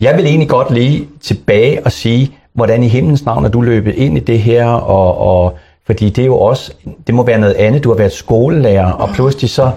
Jeg 0.00 0.16
vil 0.16 0.26
egentlig 0.26 0.48
godt 0.48 0.70
lige 0.70 1.08
tilbage 1.20 1.84
og 1.84 1.92
sige, 1.92 2.34
hvordan 2.52 2.82
i 2.82 2.88
himlens 2.88 3.24
navn 3.24 3.44
er 3.44 3.48
du 3.48 3.60
løbet 3.60 3.94
ind 3.94 4.16
i 4.16 4.20
det 4.20 4.38
her, 4.38 4.66
og, 4.68 5.18
og 5.18 5.58
fordi 5.86 6.10
det 6.10 6.22
er 6.22 6.26
jo 6.26 6.38
også, 6.38 6.72
det 7.06 7.14
må 7.14 7.22
være 7.22 7.38
noget 7.38 7.54
andet. 7.54 7.84
Du 7.84 7.88
har 7.88 7.96
været 7.96 8.12
skolelærer, 8.12 8.92
og 8.92 9.08
pludselig 9.14 9.50
så, 9.50 9.70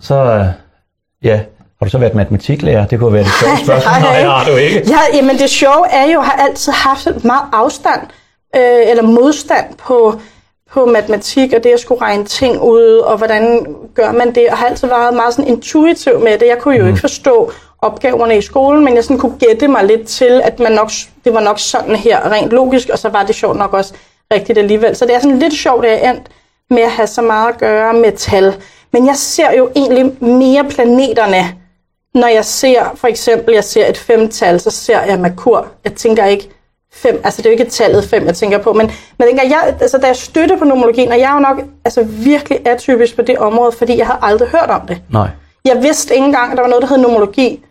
så 0.00 0.46
ja, 1.22 1.40
har 1.80 1.86
du 1.86 1.90
så 1.90 1.98
været 1.98 2.14
matematiklærer? 2.14 2.86
Det 2.86 2.98
kunne 2.98 3.12
være 3.12 3.24
det 3.24 3.32
sjove 3.40 3.56
spørgsmål. 3.64 4.00
Nej, 4.00 4.22
har 4.22 4.44
du 4.44 4.56
ikke. 4.56 4.82
Ja, 4.88 5.16
jamen 5.16 5.38
det 5.38 5.50
sjove 5.50 5.88
er 5.90 6.02
jo, 6.02 6.08
at 6.08 6.14
jeg 6.16 6.22
har 6.22 6.46
altid 6.48 6.72
haft 6.72 7.24
meget 7.24 7.44
afstand, 7.52 8.00
øh, 8.56 8.90
eller 8.90 9.02
modstand 9.02 9.74
på 9.78 10.20
på 10.72 10.84
matematik, 10.86 11.52
og 11.52 11.64
det 11.64 11.70
at 11.70 11.80
skulle 11.80 12.00
regne 12.00 12.24
ting 12.24 12.62
ud, 12.62 13.02
og 13.04 13.16
hvordan 13.16 13.76
gør 13.94 14.12
man 14.12 14.34
det, 14.34 14.48
og 14.50 14.58
har 14.58 14.66
altid 14.66 14.88
været 14.88 15.14
meget 15.14 15.34
sådan 15.34 15.50
intuitiv 15.50 16.20
med 16.20 16.38
det. 16.38 16.46
Jeg 16.46 16.58
kunne 16.58 16.76
jo 16.76 16.82
mm. 16.82 16.88
ikke 16.88 17.00
forstå 17.00 17.52
opgaverne 17.78 18.38
i 18.38 18.40
skolen, 18.40 18.84
men 18.84 18.94
jeg 18.94 19.04
sådan 19.04 19.18
kunne 19.18 19.38
gætte 19.38 19.68
mig 19.68 19.84
lidt 19.84 20.08
til, 20.08 20.40
at 20.44 20.60
man 20.60 20.72
nok, 20.72 20.90
det 21.24 21.34
var 21.34 21.40
nok 21.40 21.58
sådan 21.58 21.96
her, 21.96 22.32
rent 22.32 22.50
logisk, 22.50 22.88
og 22.88 22.98
så 22.98 23.08
var 23.08 23.22
det 23.22 23.34
sjovt 23.34 23.56
nok 23.56 23.74
også 23.74 23.94
rigtigt 24.32 24.58
alligevel. 24.58 24.96
Så 24.96 25.06
det 25.06 25.14
er 25.14 25.20
sådan 25.20 25.38
lidt 25.38 25.54
sjovt, 25.54 25.84
at 25.84 26.02
jeg 26.02 26.10
endt 26.10 26.28
med 26.70 26.82
at 26.82 26.90
have 26.90 27.06
så 27.06 27.22
meget 27.22 27.48
at 27.48 27.58
gøre 27.58 27.94
med 27.94 28.12
tal. 28.12 28.54
Men 28.92 29.06
jeg 29.06 29.16
ser 29.16 29.52
jo 29.58 29.70
egentlig 29.76 30.22
mere 30.22 30.64
planeterne, 30.64 31.59
når 32.14 32.28
jeg 32.28 32.44
ser, 32.44 32.92
for 32.94 33.08
eksempel, 33.08 33.54
jeg 33.54 33.64
ser 33.64 33.86
et 33.86 33.98
femtal, 33.98 34.60
så 34.60 34.70
ser 34.70 35.02
jeg 35.02 35.20
Merkur. 35.20 35.66
Jeg 35.84 35.94
tænker 35.94 36.24
ikke, 36.24 36.50
fem, 36.92 37.20
altså 37.24 37.42
det 37.42 37.46
er 37.46 37.50
jo 37.50 37.58
ikke 37.58 37.70
tallet 37.70 38.04
fem, 38.04 38.26
jeg 38.26 38.34
tænker 38.34 38.58
på, 38.58 38.72
men, 38.72 38.90
men 39.18 39.28
dengang 39.28 39.50
jeg, 39.50 39.76
altså, 39.80 39.98
da 39.98 40.06
jeg 40.06 40.16
støtter 40.16 40.58
på 40.58 40.64
nomologien, 40.64 41.12
og 41.12 41.18
jeg 41.18 41.30
er 41.30 41.34
jo 41.34 41.40
nok 41.40 41.62
altså, 41.84 42.02
virkelig 42.02 42.66
atypisk 42.66 43.16
på 43.16 43.22
det 43.22 43.38
område, 43.38 43.72
fordi 43.72 43.98
jeg 43.98 44.06
havde 44.06 44.18
aldrig 44.22 44.48
hørt 44.48 44.70
om 44.70 44.86
det. 44.86 45.02
Nej. 45.08 45.28
Jeg 45.64 45.82
vidste 45.82 46.14
ikke 46.14 46.26
engang, 46.26 46.50
at 46.50 46.56
der 46.56 46.62
var 46.62 46.68
noget, 46.68 46.82
der 46.82 46.88
hed 46.88 46.98
nomologi, 46.98 47.64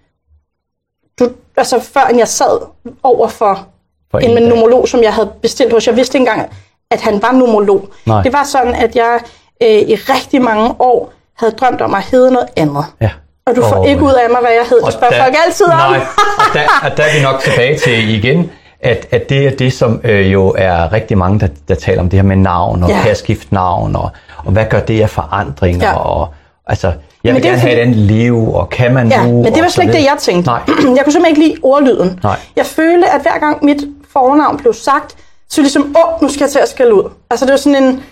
du, 1.20 1.30
altså 1.58 1.80
før 1.80 2.18
jeg 2.18 2.28
sad 2.28 2.60
over 3.04 3.28
for, 3.28 3.68
for 4.12 4.20
en, 4.20 4.38
en 4.38 4.50
nomolog, 4.50 4.88
som 4.88 5.04
jeg 5.04 5.14
havde 5.14 5.32
bestilt 5.42 5.74
hos. 5.74 5.88
Jeg 5.88 5.96
vidste 5.96 6.18
ikke 6.18 6.30
engang, 6.30 6.50
at 6.92 7.02
han 7.02 7.22
var 7.22 7.32
nomolog. 7.32 7.90
Nej. 8.06 8.22
Det 8.22 8.34
var 8.34 8.44
sådan, 8.44 8.76
at 8.76 8.96
jeg 8.96 9.20
øh, 9.64 9.70
i 9.70 9.96
rigtig 9.96 10.42
mange 10.42 10.76
år 10.80 11.14
havde 11.34 11.52
drømt 11.52 11.82
om 11.82 11.94
at 11.94 12.04
hedde 12.04 12.32
noget 12.32 12.48
andet. 12.56 12.86
Ja. 13.02 13.10
Og 13.50 13.56
du 13.56 13.62
får 13.62 13.80
oh, 13.80 13.90
ikke 13.90 14.04
ud 14.04 14.14
af 14.24 14.30
mig, 14.30 14.42
hvad 14.42 14.52
jeg 14.52 14.66
hed. 14.70 14.82
Det 14.86 14.94
spørger 14.94 15.24
folk 15.24 15.36
altid 15.46 15.66
om. 15.66 15.78
Nej, 15.78 16.00
og 16.38 16.54
der, 16.54 16.62
og 16.84 16.98
der 16.98 17.04
er 17.04 17.18
vi 17.18 17.22
nok 17.24 17.40
tilbage 17.40 17.78
til 17.78 18.10
igen 18.10 18.52
at, 18.82 19.08
at 19.12 19.30
det 19.30 19.48
er 19.48 19.52
det, 19.52 19.74
som 19.74 20.02
øh, 20.04 20.34
jo 20.34 20.56
er 20.58 20.94
rigtig 20.94 21.18
mange, 21.18 21.40
der, 21.40 21.48
der 21.68 21.76
taler 21.76 22.02
om 22.02 22.10
det 22.10 22.20
her 22.20 22.24
med 22.24 22.36
navn, 22.36 22.84
og 22.84 22.90
ja. 22.90 23.02
kan 23.04 23.16
skifte 23.16 23.54
navn, 23.54 23.96
og, 23.96 24.10
og 24.46 24.52
hvad 24.52 24.66
gør 24.70 24.80
det 24.80 25.02
af 25.02 25.10
forandringer, 25.10 25.88
ja. 25.88 25.96
og 25.96 26.28
altså, 26.68 26.92
jeg 27.24 27.34
vil 27.34 27.42
gerne 27.42 27.58
have 27.58 27.74
et 27.74 27.80
andet 27.80 27.98
liv, 27.98 28.54
og 28.54 28.70
kan 28.70 28.94
man 28.94 29.08
ja, 29.08 29.28
nu? 29.28 29.44
men 29.44 29.54
det 29.54 29.64
var 29.64 29.70
slet 29.70 29.84
ikke 29.84 29.98
det, 29.98 30.04
jeg 30.04 30.16
tænkte. 30.20 30.50
Nej. 30.50 30.62
Jeg 30.68 31.04
kunne 31.04 31.14
simpelthen 31.14 31.26
ikke 31.26 31.42
lide 31.42 31.56
ordlyden. 31.64 32.20
Nej. 32.24 32.36
Jeg 32.56 32.66
følte, 32.66 33.10
at 33.10 33.22
hver 33.22 33.40
gang 33.40 33.66
mit 33.66 33.84
fornavn 34.14 34.58
blev 34.58 34.74
sagt, 34.74 35.16
så 35.50 35.62
ligesom, 35.62 35.96
åh, 35.98 36.22
nu 36.22 36.30
skal 36.30 36.44
jeg 36.44 36.50
til 36.52 36.60
at 36.60 36.70
skælde 36.70 36.94
ud. 36.94 37.12
Altså 37.32 37.46
det 37.46 37.52
var 37.52 37.58
sådan 37.58 37.84
en, 37.84 38.04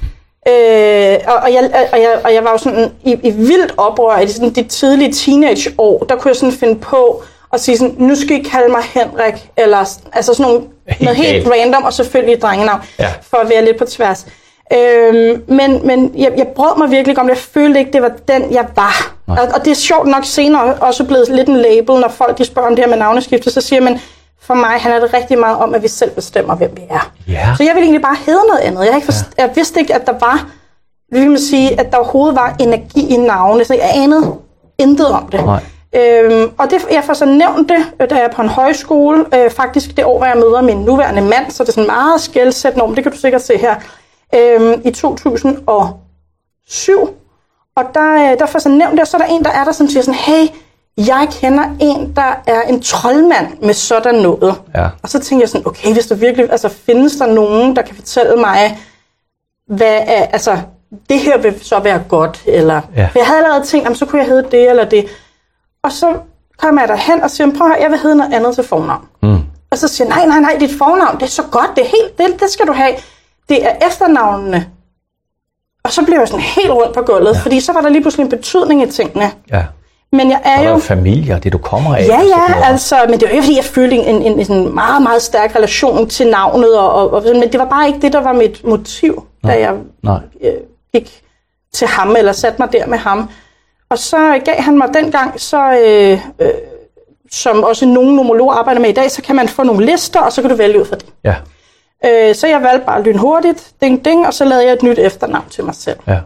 Øh, 0.48 1.18
og, 1.28 1.36
og, 1.36 1.54
jeg, 1.54 1.88
og, 1.94 2.00
jeg, 2.00 2.20
og 2.24 2.34
jeg 2.34 2.44
var 2.44 2.52
jo 2.52 2.58
sådan 2.58 2.92
i, 3.04 3.20
i 3.24 3.32
vildt 3.32 3.74
oprør 3.78 4.20
i 4.20 4.28
sådan 4.28 4.50
de 4.50 4.64
tidlige 4.64 5.14
teenageår, 5.14 6.06
der 6.10 6.16
kunne 6.16 6.30
jeg 6.30 6.36
sådan 6.36 6.52
finde 6.52 6.76
på 6.76 7.24
og 7.50 7.60
sige 7.60 7.78
sådan, 7.78 7.96
nu 7.98 8.16
skal 8.16 8.40
I 8.40 8.44
kalde 8.44 8.70
mig 8.70 8.82
Henrik, 8.84 9.50
eller 9.58 9.78
altså 10.14 10.34
sådan 10.34 10.52
nogle, 10.52 10.68
helt 10.88 11.02
noget 11.02 11.18
helt 11.18 11.48
random, 11.48 11.84
og 11.84 11.94
selvfølgelig 11.94 12.34
et 12.34 12.42
drengenavn, 12.42 12.82
ja. 13.00 13.10
for 13.22 13.38
at 13.38 13.50
være 13.50 13.66
lidt 13.66 13.78
på 13.78 13.86
tværs. 13.86 14.26
Øhm, 14.74 15.44
men 15.48 15.88
men 15.88 16.14
jeg, 16.18 16.32
jeg 16.38 16.48
brød 16.48 16.78
mig 16.78 16.92
virkelig 16.92 17.20
om 17.20 17.26
det. 17.26 17.34
Jeg 17.34 17.38
følte 17.38 17.80
ikke, 17.80 17.92
det 17.92 18.02
var 18.02 18.12
den, 18.28 18.54
jeg 18.54 18.66
var. 18.76 19.16
Og, 19.28 19.38
og 19.54 19.66
det 19.66 19.72
er 19.72 19.76
sjovt 19.76 20.08
nok 20.08 20.26
senere 20.26 20.74
også 20.74 21.04
blevet 21.04 21.30
lidt 21.30 21.48
en 21.48 21.58
label, 21.58 21.96
når 21.96 22.08
folk 22.08 22.38
de 22.38 22.46
spørger 22.46 22.70
om 22.70 22.76
det 22.76 22.86
her 22.86 22.90
med 22.90 22.98
navneskifte, 22.98 23.52
så 23.52 23.62
siger 23.62 23.82
man, 23.82 24.00
for 24.42 24.54
mig 24.54 24.70
handler 24.80 25.00
det 25.02 25.14
rigtig 25.14 25.38
meget 25.40 25.58
om, 25.58 25.76
at 25.76 25.84
vi 25.84 25.88
selv 25.88 26.12
bestemmer, 26.12 26.56
hvem 26.56 26.72
vi 26.78 26.82
er. 26.90 27.12
Ja. 27.28 27.54
Så 27.58 27.64
jeg 27.64 27.76
vil 27.76 27.82
egentlig 27.84 28.02
bare 28.02 28.16
hedde 28.26 28.42
noget 28.48 28.60
andet. 28.62 28.86
Jeg, 28.86 28.96
ikke 28.96 29.06
forst- 29.06 29.32
ja. 29.38 29.44
jeg 29.46 29.56
vidste 29.56 29.80
ikke, 29.80 29.96
at 29.96 30.06
der 30.08 30.14
var, 30.20 30.48
vil 31.12 31.30
man 31.30 31.40
sige, 31.40 31.80
at 31.80 31.92
der 31.92 31.98
overhovedet 31.98 32.36
var 32.36 32.56
energi 32.60 33.08
i 33.14 33.18
navne. 33.18 33.66
Så 33.66 33.74
jeg 33.74 33.92
anede 33.96 34.36
intet 34.78 35.08
om 35.08 35.28
det. 35.28 35.46
Nej. 35.46 35.64
Øhm, 35.96 36.52
og 36.58 36.70
det, 36.72 36.86
jeg 36.92 37.04
får 37.04 37.14
så 37.14 37.26
nævnt 37.26 37.70
det, 37.70 37.78
øh, 38.02 38.10
da 38.10 38.16
jeg 38.16 38.24
er 38.24 38.32
på 38.32 38.42
en 38.42 38.50
højskole. 38.50 39.26
Øh, 39.36 39.52
faktisk 39.52 39.98
det 39.98 40.06
år, 40.06 40.18
hvor 40.18 40.26
jeg 40.28 40.38
møder 40.38 40.62
min 40.62 40.78
nuværende 40.78 41.22
mand, 41.22 41.52
så 41.52 41.64
det 41.64 41.70
er 41.70 41.74
sådan 41.74 41.88
meget 41.88 42.22
skældsættende 42.22 42.84
om, 42.86 42.96
det 42.96 43.04
kan 43.04 43.12
du 43.14 43.18
sikkert 43.18 43.42
se 43.42 43.58
her. 43.58 43.76
Øhm, 44.36 44.82
I 44.86 44.92
2007, 44.92 47.10
Og 47.76 47.84
der, 47.94 48.32
øh, 48.32 48.40
der 48.40 48.46
får 48.46 48.60
så 48.60 48.70
nævnt 48.70 48.92
det, 48.92 49.00
og 49.02 49.08
så 49.08 49.18
er 49.18 49.22
der 49.22 49.28
en, 49.28 49.44
der 49.44 49.52
er 49.52 49.64
der, 49.64 49.72
som 49.72 49.88
siger 49.88 50.02
sådan, 50.04 50.20
hey, 50.20 50.48
jeg 50.98 51.28
kender 51.32 51.64
en, 51.80 52.14
der 52.16 52.42
er 52.48 52.62
en 52.62 52.82
troldmand 52.82 53.48
med 53.62 53.74
sådan 53.74 54.16
noget. 54.16 54.56
Ja. 54.76 54.88
Og 55.04 55.10
så 55.10 55.20
tænker 55.20 55.42
jeg 55.44 55.50
sådan, 55.50 55.68
okay, 55.68 55.94
hvis 55.94 56.06
der 56.06 56.16
virkelig, 56.16 56.52
altså 56.52 56.70
findes 56.70 57.16
der 57.16 57.26
nogen, 57.34 57.76
der 57.76 57.82
kan 57.82 57.96
fortælle 57.96 58.36
mig, 58.36 58.80
hvad 59.68 59.96
er, 60.08 60.26
altså, 60.26 60.58
det 61.10 61.20
her 61.20 61.38
vil 61.38 61.66
så 61.66 61.80
være 61.80 62.04
godt, 62.10 62.44
eller, 62.46 62.82
Ja. 62.96 63.10
jeg 63.16 63.26
havde 63.26 63.38
allerede 63.38 63.64
tænkt, 63.66 63.84
jamen, 63.84 63.96
så 63.96 64.06
kunne 64.06 64.22
jeg 64.22 64.28
hedde 64.30 64.48
det 64.52 64.70
eller 64.70 64.86
det. 64.86 65.06
Og 65.84 65.92
så 65.92 66.14
kommer 66.58 66.82
jeg 66.82 66.88
derhen 66.90 67.24
og 67.24 67.32
siger, 67.32 67.52
prøv 67.58 67.68
at 67.68 67.74
høre, 67.74 67.82
jeg 67.84 67.92
vil 67.92 68.00
hedde 68.00 68.16
noget 68.16 68.34
andet 68.34 68.56
til 68.56 68.64
fornavn. 68.64 69.06
Mm. 69.24 69.40
Og 69.72 69.78
så 69.78 69.88
siger 69.88 70.08
nej, 70.08 70.26
nej, 70.26 70.40
nej, 70.40 70.58
dit 70.60 70.78
fornavn, 70.78 71.16
det 71.16 71.24
er 71.24 71.28
så 71.30 71.44
godt, 71.52 71.70
det 71.76 71.84
er 71.84 71.88
helt, 71.90 72.18
det, 72.18 72.40
det 72.42 72.50
skal 72.50 72.68
du 72.68 72.74
have. 72.74 72.94
Det 73.50 73.66
er 73.66 73.88
efternavnene. 73.88 74.68
Og 75.84 75.92
så 75.92 76.06
blev 76.06 76.20
jeg 76.20 76.28
sådan 76.28 76.42
helt 76.42 76.70
rundt 76.70 76.94
på 76.94 77.02
gulvet, 77.02 77.34
ja. 77.36 77.40
fordi 77.40 77.60
så 77.60 77.74
var 77.74 77.82
der 77.82 77.90
lige 77.90 78.02
pludselig 78.02 78.24
en 78.24 78.30
betydning 78.30 78.84
i 78.84 78.92
tingene. 78.92 79.32
Ja. 79.52 79.64
Men 80.12 80.30
jeg 80.30 80.42
Og 80.46 80.52
er 80.52 80.58
er 80.58 80.64
jo... 80.64 80.70
jo 80.70 80.78
familie, 80.78 81.34
og 81.34 81.44
det 81.44 81.54
du 81.54 81.58
kommer 81.58 81.96
af. 81.96 82.08
Ja, 82.08 82.18
og 82.18 82.24
så 82.24 82.36
ja, 82.38 82.70
altså, 82.70 82.96
men 83.10 83.20
det 83.20 83.24
var 83.28 83.30
ikke, 83.30 83.44
fordi 83.44 83.56
jeg 83.56 83.64
følte 83.64 83.96
en, 83.96 84.22
en, 84.22 84.52
en, 84.52 84.76
meget, 84.76 85.02
meget 85.04 85.22
stærk 85.22 85.56
relation 85.56 86.10
til 86.10 86.28
navnet, 86.28 86.78
og, 86.78 86.94
og, 86.94 87.14
og, 87.14 87.24
men 87.24 87.52
det 87.52 87.60
var 87.60 87.66
bare 87.66 87.88
ikke 87.88 88.00
det, 88.02 88.14
der 88.14 88.22
var 88.22 88.34
mit 88.34 88.64
motiv, 88.68 89.24
da 89.44 89.60
jeg 89.60 89.74
Nej. 90.04 90.20
øh, 90.42 90.54
gik 90.94 91.22
til 91.74 91.88
ham, 91.88 92.16
eller 92.16 92.32
satte 92.32 92.62
mig 92.62 92.74
der 92.74 92.88
med 92.88 92.98
ham. 92.98 93.30
Og 93.90 93.98
så 93.98 94.40
gav 94.46 94.56
han 94.56 94.78
mig 94.78 94.88
dengang, 94.94 95.42
så, 95.42 95.72
øh, 95.86 96.20
øh, 96.40 96.50
som 97.32 97.64
også 97.64 97.86
nogle 97.86 98.16
nomologer 98.16 98.54
arbejder 98.54 98.82
med 98.82 98.90
i 98.90 98.94
dag, 98.94 99.12
så 99.12 99.22
kan 99.22 99.36
man 99.36 99.48
få 99.48 99.64
nogle 99.64 99.86
lister, 99.86 100.20
og 100.22 100.32
så 100.34 100.42
kan 100.42 100.50
du 100.50 100.56
vælge 100.56 100.80
ud 100.82 100.86
fra 100.86 100.96
det. 100.96 101.06
Ja, 101.24 101.36
Øh, 102.06 102.36
så 102.36 102.48
jeg 102.48 102.62
valgte 102.64 102.86
bare 102.86 103.04
lynhurtigt, 103.04 103.72
ding 103.82 104.06
ding, 104.06 104.28
og 104.28 104.34
så 104.34 104.46
lavede 104.46 104.66
jeg 104.66 104.74
et 104.74 104.84
nyt 104.84 105.00
efternavn 105.00 105.50
til 105.50 105.64
mig 105.64 105.76
selv. 105.76 105.98
ja. 106.08 106.20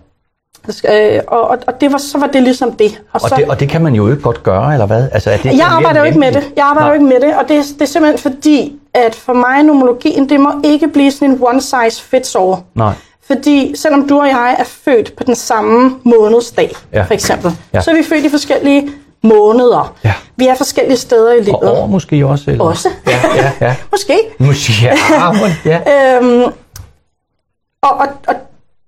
Øh, 0.67 1.19
og, 1.27 1.41
og, 1.41 1.57
og 1.67 1.81
det 1.81 1.91
var, 1.91 1.97
så 1.97 2.17
var 2.17 2.27
det 2.27 2.43
ligesom 2.43 2.71
det. 2.71 3.01
Og, 3.13 3.21
så, 3.21 3.35
det, 3.37 3.45
og 3.47 3.59
det 3.59 3.69
kan 3.69 3.81
man 3.81 3.95
jo 3.95 4.09
ikke 4.09 4.21
godt 4.21 4.43
gøre, 4.43 4.73
eller 4.73 4.85
hvad? 4.85 5.07
Altså, 5.11 5.31
er 5.31 5.37
det 5.37 5.57
jeg 5.57 5.67
arbejder 5.67 5.99
jo 5.99 6.05
ikke 6.05 6.19
med 6.19 6.31
det. 6.31 6.51
Jeg 6.55 6.65
arbejder 6.65 6.87
jo 6.87 6.93
ikke 6.93 7.05
med 7.05 7.19
det, 7.21 7.35
og 7.37 7.47
det, 7.47 7.57
er- 7.57 7.63
det 7.73 7.81
er 7.81 7.85
simpelthen 7.85 8.31
fordi, 8.33 8.75
at 8.93 9.15
for 9.15 9.33
mig 9.33 9.63
nomologien, 9.63 10.29
det 10.29 10.39
må 10.39 10.49
ikke 10.63 10.87
blive 10.87 11.11
sådan 11.11 11.31
en 11.31 11.37
one 11.41 11.61
size 11.61 12.01
fits 12.03 12.35
all. 12.35 12.55
Nej. 12.75 12.93
Fordi 13.27 13.73
selvom 13.77 14.07
du 14.07 14.19
og 14.19 14.27
jeg 14.27 14.55
er 14.59 14.63
født 14.63 15.13
på 15.17 15.23
den 15.23 15.35
samme 15.35 15.95
månedsdag, 16.03 16.71
Ja. 16.93 17.03
for 17.03 17.13
eksempel, 17.13 17.51
Ja. 17.73 17.81
så 17.81 17.91
er 17.91 17.95
vi 17.95 18.03
født 18.03 18.25
i 18.25 18.29
forskellige 18.29 18.89
måneder. 19.23 19.95
Ja. 20.03 20.13
Vi 20.35 20.47
er 20.47 20.55
forskellige 20.55 20.97
steder 20.97 21.33
i 21.33 21.41
livet. 21.41 21.55
Og 21.55 21.77
år 21.81 21.85
måske 21.87 22.25
også? 22.25 22.51
Eller? 22.51 22.63
Også. 22.63 22.89
Ja, 23.07 23.19
ja, 23.35 23.51
ja. 23.61 23.75
Måske. 23.91 24.17
Måske, 24.39 24.73
ja. 24.83 24.93
Ja. 25.85 26.17
Øhm, 26.17 26.43
og, 27.83 27.89
og, 27.97 28.07
og 28.27 28.35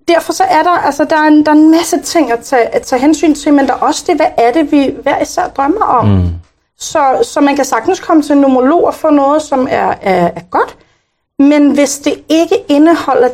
derfor 0.07 0.33
så 0.33 0.43
er 0.43 0.63
der, 0.63 0.69
altså, 0.69 1.05
der, 1.05 1.15
er 1.15 1.27
en, 1.27 1.45
der 1.45 1.51
er 1.51 1.55
en 1.55 1.72
masse 1.72 2.01
ting 2.01 2.31
at 2.31 2.39
tage, 2.39 2.75
at 2.75 2.81
tage 2.81 3.00
hensyn 3.00 3.36
til, 3.36 3.53
men 3.53 3.67
der 3.67 3.74
er 3.74 3.77
også 3.77 4.03
det, 4.07 4.15
hvad 4.15 4.27
er 4.38 4.51
det, 4.51 4.72
vi 4.72 4.95
hver 5.03 5.22
især 5.22 5.48
drømmer 5.48 5.86
om. 5.86 6.07
Mm. 6.07 6.29
Så, 6.77 7.29
så 7.33 7.41
man 7.41 7.55
kan 7.55 7.65
sagtens 7.65 8.00
komme 8.00 8.24
til 8.24 8.36
en 8.36 8.41
nomolog 8.41 8.83
og 8.86 8.93
få 8.93 9.10
noget, 9.10 9.41
som 9.41 9.67
er, 9.72 9.93
er, 10.01 10.29
er 10.36 10.41
godt, 10.50 10.77
men 11.39 11.72
hvis 11.72 11.98
det 11.98 12.24
ikke 12.29 12.55
indeholder 12.69 13.29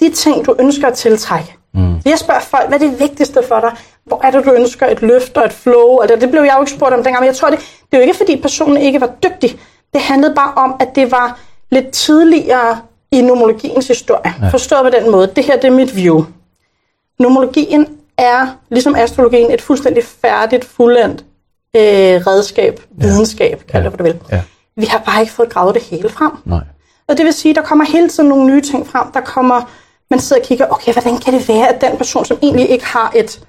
de 0.00 0.10
ting, 0.10 0.46
du 0.46 0.56
ønsker 0.58 0.86
at 0.86 0.94
tiltrække. 0.94 1.56
Mm. 1.74 2.00
Jeg 2.04 2.18
spørger 2.18 2.40
folk, 2.40 2.68
hvad 2.68 2.82
er 2.82 2.88
det 2.88 3.00
vigtigste 3.00 3.42
for 3.48 3.60
dig? 3.60 3.76
Hvor 4.04 4.20
er 4.24 4.30
det, 4.30 4.44
du 4.44 4.52
ønsker 4.52 4.86
et 4.86 5.02
løft 5.02 5.36
og 5.36 5.44
et 5.44 5.52
flow? 5.52 5.88
Og 6.00 6.08
det, 6.08 6.20
det 6.20 6.30
blev 6.30 6.42
jeg 6.42 6.54
jo 6.56 6.62
ikke 6.62 6.72
spurgt 6.72 6.94
om 6.94 7.02
dengang, 7.02 7.20
men 7.20 7.26
jeg 7.26 7.36
tror, 7.36 7.50
det, 7.50 7.58
det 7.58 7.92
er 7.92 7.98
jo 7.98 8.02
ikke, 8.02 8.16
fordi 8.16 8.40
personen 8.40 8.76
ikke 8.76 9.00
var 9.00 9.10
dygtig. 9.22 9.60
Det 9.92 10.00
handlede 10.00 10.34
bare 10.34 10.52
om, 10.56 10.76
at 10.80 10.88
det 10.94 11.10
var 11.10 11.38
lidt 11.70 11.90
tidligere 11.90 12.78
i 13.12 13.22
nomologiens 13.22 13.88
historie. 13.88 14.34
Ja. 14.42 14.48
Forstået 14.48 14.82
på 14.82 14.98
den 15.00 15.10
måde. 15.10 15.32
Det 15.36 15.44
her, 15.44 15.56
det 15.56 15.64
er 15.64 15.70
mit 15.70 15.96
view. 15.96 16.24
Nomologien 17.18 17.86
er, 18.18 18.46
ligesom 18.70 18.94
astrologien, 18.94 19.50
et 19.50 19.62
fuldstændig 19.62 20.04
færdigt, 20.04 20.64
fuldendt 20.64 21.24
øh, 21.76 22.26
redskab, 22.26 22.80
ja. 23.00 23.06
videnskab, 23.06 23.64
kald 23.68 23.84
det, 23.84 23.90
hvad 23.92 23.98
du 23.98 24.04
vil. 24.04 24.20
Ja. 24.32 24.42
Vi 24.76 24.86
har 24.86 24.98
bare 24.98 25.20
ikke 25.20 25.32
fået 25.32 25.50
gravet 25.50 25.74
det 25.74 25.82
hele 25.82 26.08
frem. 26.08 26.32
Nej. 26.44 26.60
Og 27.08 27.16
det 27.16 27.24
vil 27.24 27.32
sige, 27.32 27.50
at 27.50 27.56
der 27.56 27.62
kommer 27.62 27.84
hele 27.84 28.08
tiden 28.08 28.28
nogle 28.28 28.46
nye 28.46 28.60
ting 28.60 28.86
frem. 28.86 29.12
Der 29.12 29.20
kommer, 29.20 29.70
man 30.10 30.20
sidder 30.20 30.42
og 30.42 30.48
kigger, 30.48 30.66
okay, 30.70 30.92
hvordan 30.92 31.18
kan 31.18 31.32
det 31.32 31.48
være, 31.48 31.68
at 31.74 31.80
den 31.80 31.96
person, 31.96 32.24
som 32.24 32.38
egentlig 32.42 32.70
ikke 32.70 32.86
har 32.86 33.12
et, 33.16 33.40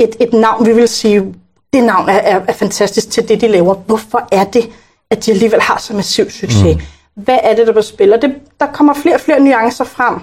et, 0.00 0.16
et 0.20 0.32
navn, 0.32 0.66
vi 0.66 0.72
vil 0.72 0.88
sige, 0.88 1.34
det 1.72 1.84
navn 1.84 2.08
er, 2.08 2.12
er, 2.12 2.40
er 2.48 2.52
fantastisk 2.52 3.10
til 3.10 3.28
det, 3.28 3.40
de 3.40 3.48
laver. 3.48 3.74
Hvorfor 3.74 4.28
er 4.32 4.44
det, 4.44 4.70
at 5.10 5.26
de 5.26 5.30
alligevel 5.30 5.60
har 5.60 5.78
så 5.78 5.94
massiv 5.94 6.30
succes? 6.30 6.76
Mm. 6.76 6.80
Hvad 7.14 7.38
er 7.42 7.54
det, 7.54 7.66
der 7.66 7.80
spiller? 7.80 8.16
Det, 8.16 8.34
der 8.60 8.66
kommer 8.66 8.94
flere 8.94 9.14
og 9.14 9.20
flere 9.20 9.40
nuancer 9.40 9.84
frem. 9.84 10.14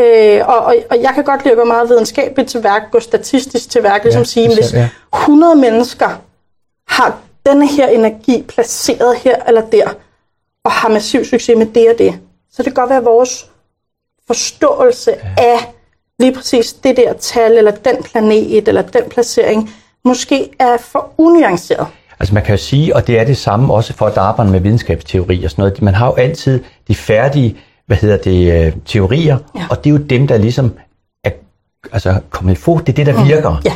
Øh, 0.00 0.48
og, 0.48 0.56
og, 0.64 0.76
og 0.90 1.02
jeg 1.02 1.10
kan 1.14 1.24
godt 1.24 1.44
lide 1.44 1.52
at 1.52 1.58
gå 1.58 1.64
meget 1.64 1.88
videnskabeligt 1.88 2.50
til 2.50 2.62
værk, 2.62 2.82
gå 2.92 3.00
statistisk 3.00 3.70
til 3.70 3.82
værk, 3.82 4.04
ligesom 4.04 4.20
Ja, 4.20 4.24
sige, 4.24 4.54
hvis 4.54 4.66
ser- 4.66 4.78
ja. 4.78 4.88
100 5.14 5.56
mennesker 5.56 6.08
har 6.88 7.18
denne 7.46 7.68
her 7.68 7.88
energi 7.88 8.42
placeret 8.48 9.16
her 9.16 9.42
eller 9.48 9.60
der, 9.70 9.88
og 10.64 10.72
har 10.72 10.88
massiv 10.88 11.24
succes 11.24 11.56
med 11.56 11.66
det 11.66 11.88
og 11.90 11.98
det, 11.98 12.20
så 12.50 12.62
det 12.62 12.64
kan 12.64 12.74
godt 12.74 12.90
være, 12.90 12.98
at 12.98 13.04
vores 13.04 13.50
forståelse 14.26 15.10
ja. 15.10 15.42
af 15.44 15.74
lige 16.18 16.32
præcis 16.34 16.72
det 16.72 16.96
der 16.96 17.12
tal, 17.12 17.52
eller 17.52 17.70
den 17.70 18.02
planet, 18.02 18.68
eller 18.68 18.82
den 18.82 19.08
placering, 19.10 19.70
måske 20.04 20.50
er 20.58 20.76
for 20.76 21.12
unuanceret. 21.18 21.86
Altså 22.20 22.34
man 22.34 22.42
kan 22.42 22.52
jo 22.52 22.56
sige, 22.62 22.96
og 22.96 23.06
det 23.06 23.18
er 23.18 23.24
det 23.24 23.36
samme 23.36 23.74
også 23.74 23.92
for 23.92 24.06
at 24.06 24.16
arbejde 24.18 24.50
med 24.50 24.60
videnskabsteori 24.60 25.44
og 25.44 25.50
sådan 25.50 25.62
noget. 25.62 25.82
Man 25.82 25.94
har 25.94 26.06
jo 26.06 26.12
altid 26.14 26.60
de 26.88 26.94
færdige, 26.94 27.56
hvad 27.86 27.96
hedder 27.96 28.16
det, 28.16 28.66
øh, 28.66 28.72
teorier, 28.84 29.38
Ja. 29.56 29.66
og 29.70 29.84
det 29.84 29.90
er 29.90 29.94
jo 29.94 30.00
dem, 30.02 30.26
der 30.26 30.36
ligesom 30.38 30.72
er 31.24 31.30
altså, 31.92 32.20
kommet 32.30 32.52
i 32.52 32.56
fod. 32.56 32.80
Det 32.80 32.88
er 32.88 33.04
det, 33.04 33.06
der 33.06 33.24
virker. 33.24 33.50
Mm. 33.50 33.56
Ja, 33.64 33.72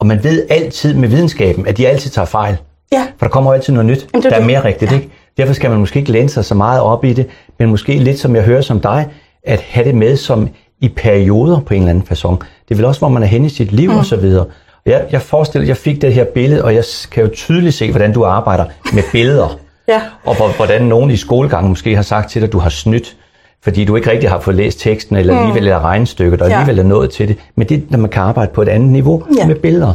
Og 0.00 0.06
man 0.06 0.24
ved 0.24 0.46
altid 0.50 0.94
med 0.94 1.08
videnskaben, 1.08 1.66
at 1.66 1.76
de 1.76 1.88
altid 1.88 2.10
tager 2.10 2.26
fejl. 2.26 2.56
ja, 2.92 3.06
For 3.18 3.26
der 3.26 3.30
kommer 3.30 3.50
jo 3.50 3.54
altid 3.54 3.72
noget 3.72 3.86
nyt, 3.86 4.06
Jamen, 4.12 4.22
det 4.22 4.24
er 4.24 4.30
der 4.30 4.36
er 4.36 4.40
det. 4.40 4.46
mere 4.46 4.64
rigtigt. 4.64 4.92
Ikke? 4.92 5.08
Derfor 5.36 5.52
skal 5.54 5.70
man 5.70 5.78
måske 5.78 5.98
ikke 5.98 6.12
læne 6.12 6.28
sig 6.28 6.44
så 6.44 6.54
meget 6.54 6.80
op 6.80 7.04
i 7.04 7.12
det, 7.12 7.26
men 7.58 7.68
måske 7.70 7.98
lidt 7.98 8.18
som 8.18 8.36
jeg 8.36 8.44
hører 8.44 8.60
som 8.60 8.80
dig, 8.80 9.06
at 9.42 9.60
have 9.60 9.86
det 9.86 9.94
med 9.94 10.16
som 10.16 10.48
i 10.80 10.88
perioder 10.88 11.60
på 11.60 11.74
en 11.74 11.80
eller 11.82 11.90
anden 11.90 12.04
façon. 12.10 12.44
Det 12.68 12.76
vel 12.76 12.84
også, 12.84 13.00
hvor 13.00 13.08
man 13.08 13.22
er 13.22 13.26
henne 13.26 13.46
i 13.46 13.50
sit 13.50 13.72
liv 13.72 13.90
mm. 13.90 13.96
og 13.96 14.04
så 14.04 14.16
videre. 14.16 14.46
Og 14.86 14.92
Jeg, 15.12 15.22
forestiller, 15.22 15.66
jeg 15.66 15.76
fik 15.76 16.02
det 16.02 16.14
her 16.14 16.24
billede, 16.24 16.64
og 16.64 16.74
jeg 16.74 16.84
kan 17.10 17.24
jo 17.24 17.30
tydeligt 17.34 17.74
se, 17.74 17.90
hvordan 17.90 18.12
du 18.12 18.24
arbejder 18.24 18.64
med 18.92 19.02
billeder. 19.12 19.58
ja. 19.88 20.00
Og 20.24 20.36
hvor, 20.36 20.56
hvordan 20.56 20.82
nogen 20.82 21.10
i 21.10 21.16
skolegangen 21.16 21.68
måske 21.68 21.96
har 21.96 22.02
sagt 22.02 22.30
til 22.30 22.40
dig, 22.40 22.46
at 22.46 22.52
du 22.52 22.58
har 22.58 22.70
snydt, 22.70 23.16
fordi 23.64 23.84
du 23.84 23.96
ikke 23.96 24.10
rigtig 24.10 24.30
har 24.30 24.40
fået 24.40 24.56
læst 24.56 24.80
teksten, 24.80 25.16
eller 25.16 25.38
alligevel 25.38 25.68
er 25.68 25.84
regnstykket, 25.84 26.42
og 26.42 26.48
Ja. 26.48 26.54
alligevel 26.58 26.78
er 26.78 26.88
nået 26.88 27.10
til 27.10 27.28
det. 27.28 27.36
Men 27.56 27.68
det 27.68 27.76
er, 27.76 27.80
når 27.90 27.98
man 27.98 28.10
kan 28.10 28.22
arbejde 28.22 28.50
på 28.54 28.62
et 28.62 28.68
andet 28.68 28.90
niveau 28.90 29.22
Ja. 29.38 29.46
med 29.46 29.54
billeder. 29.54 29.92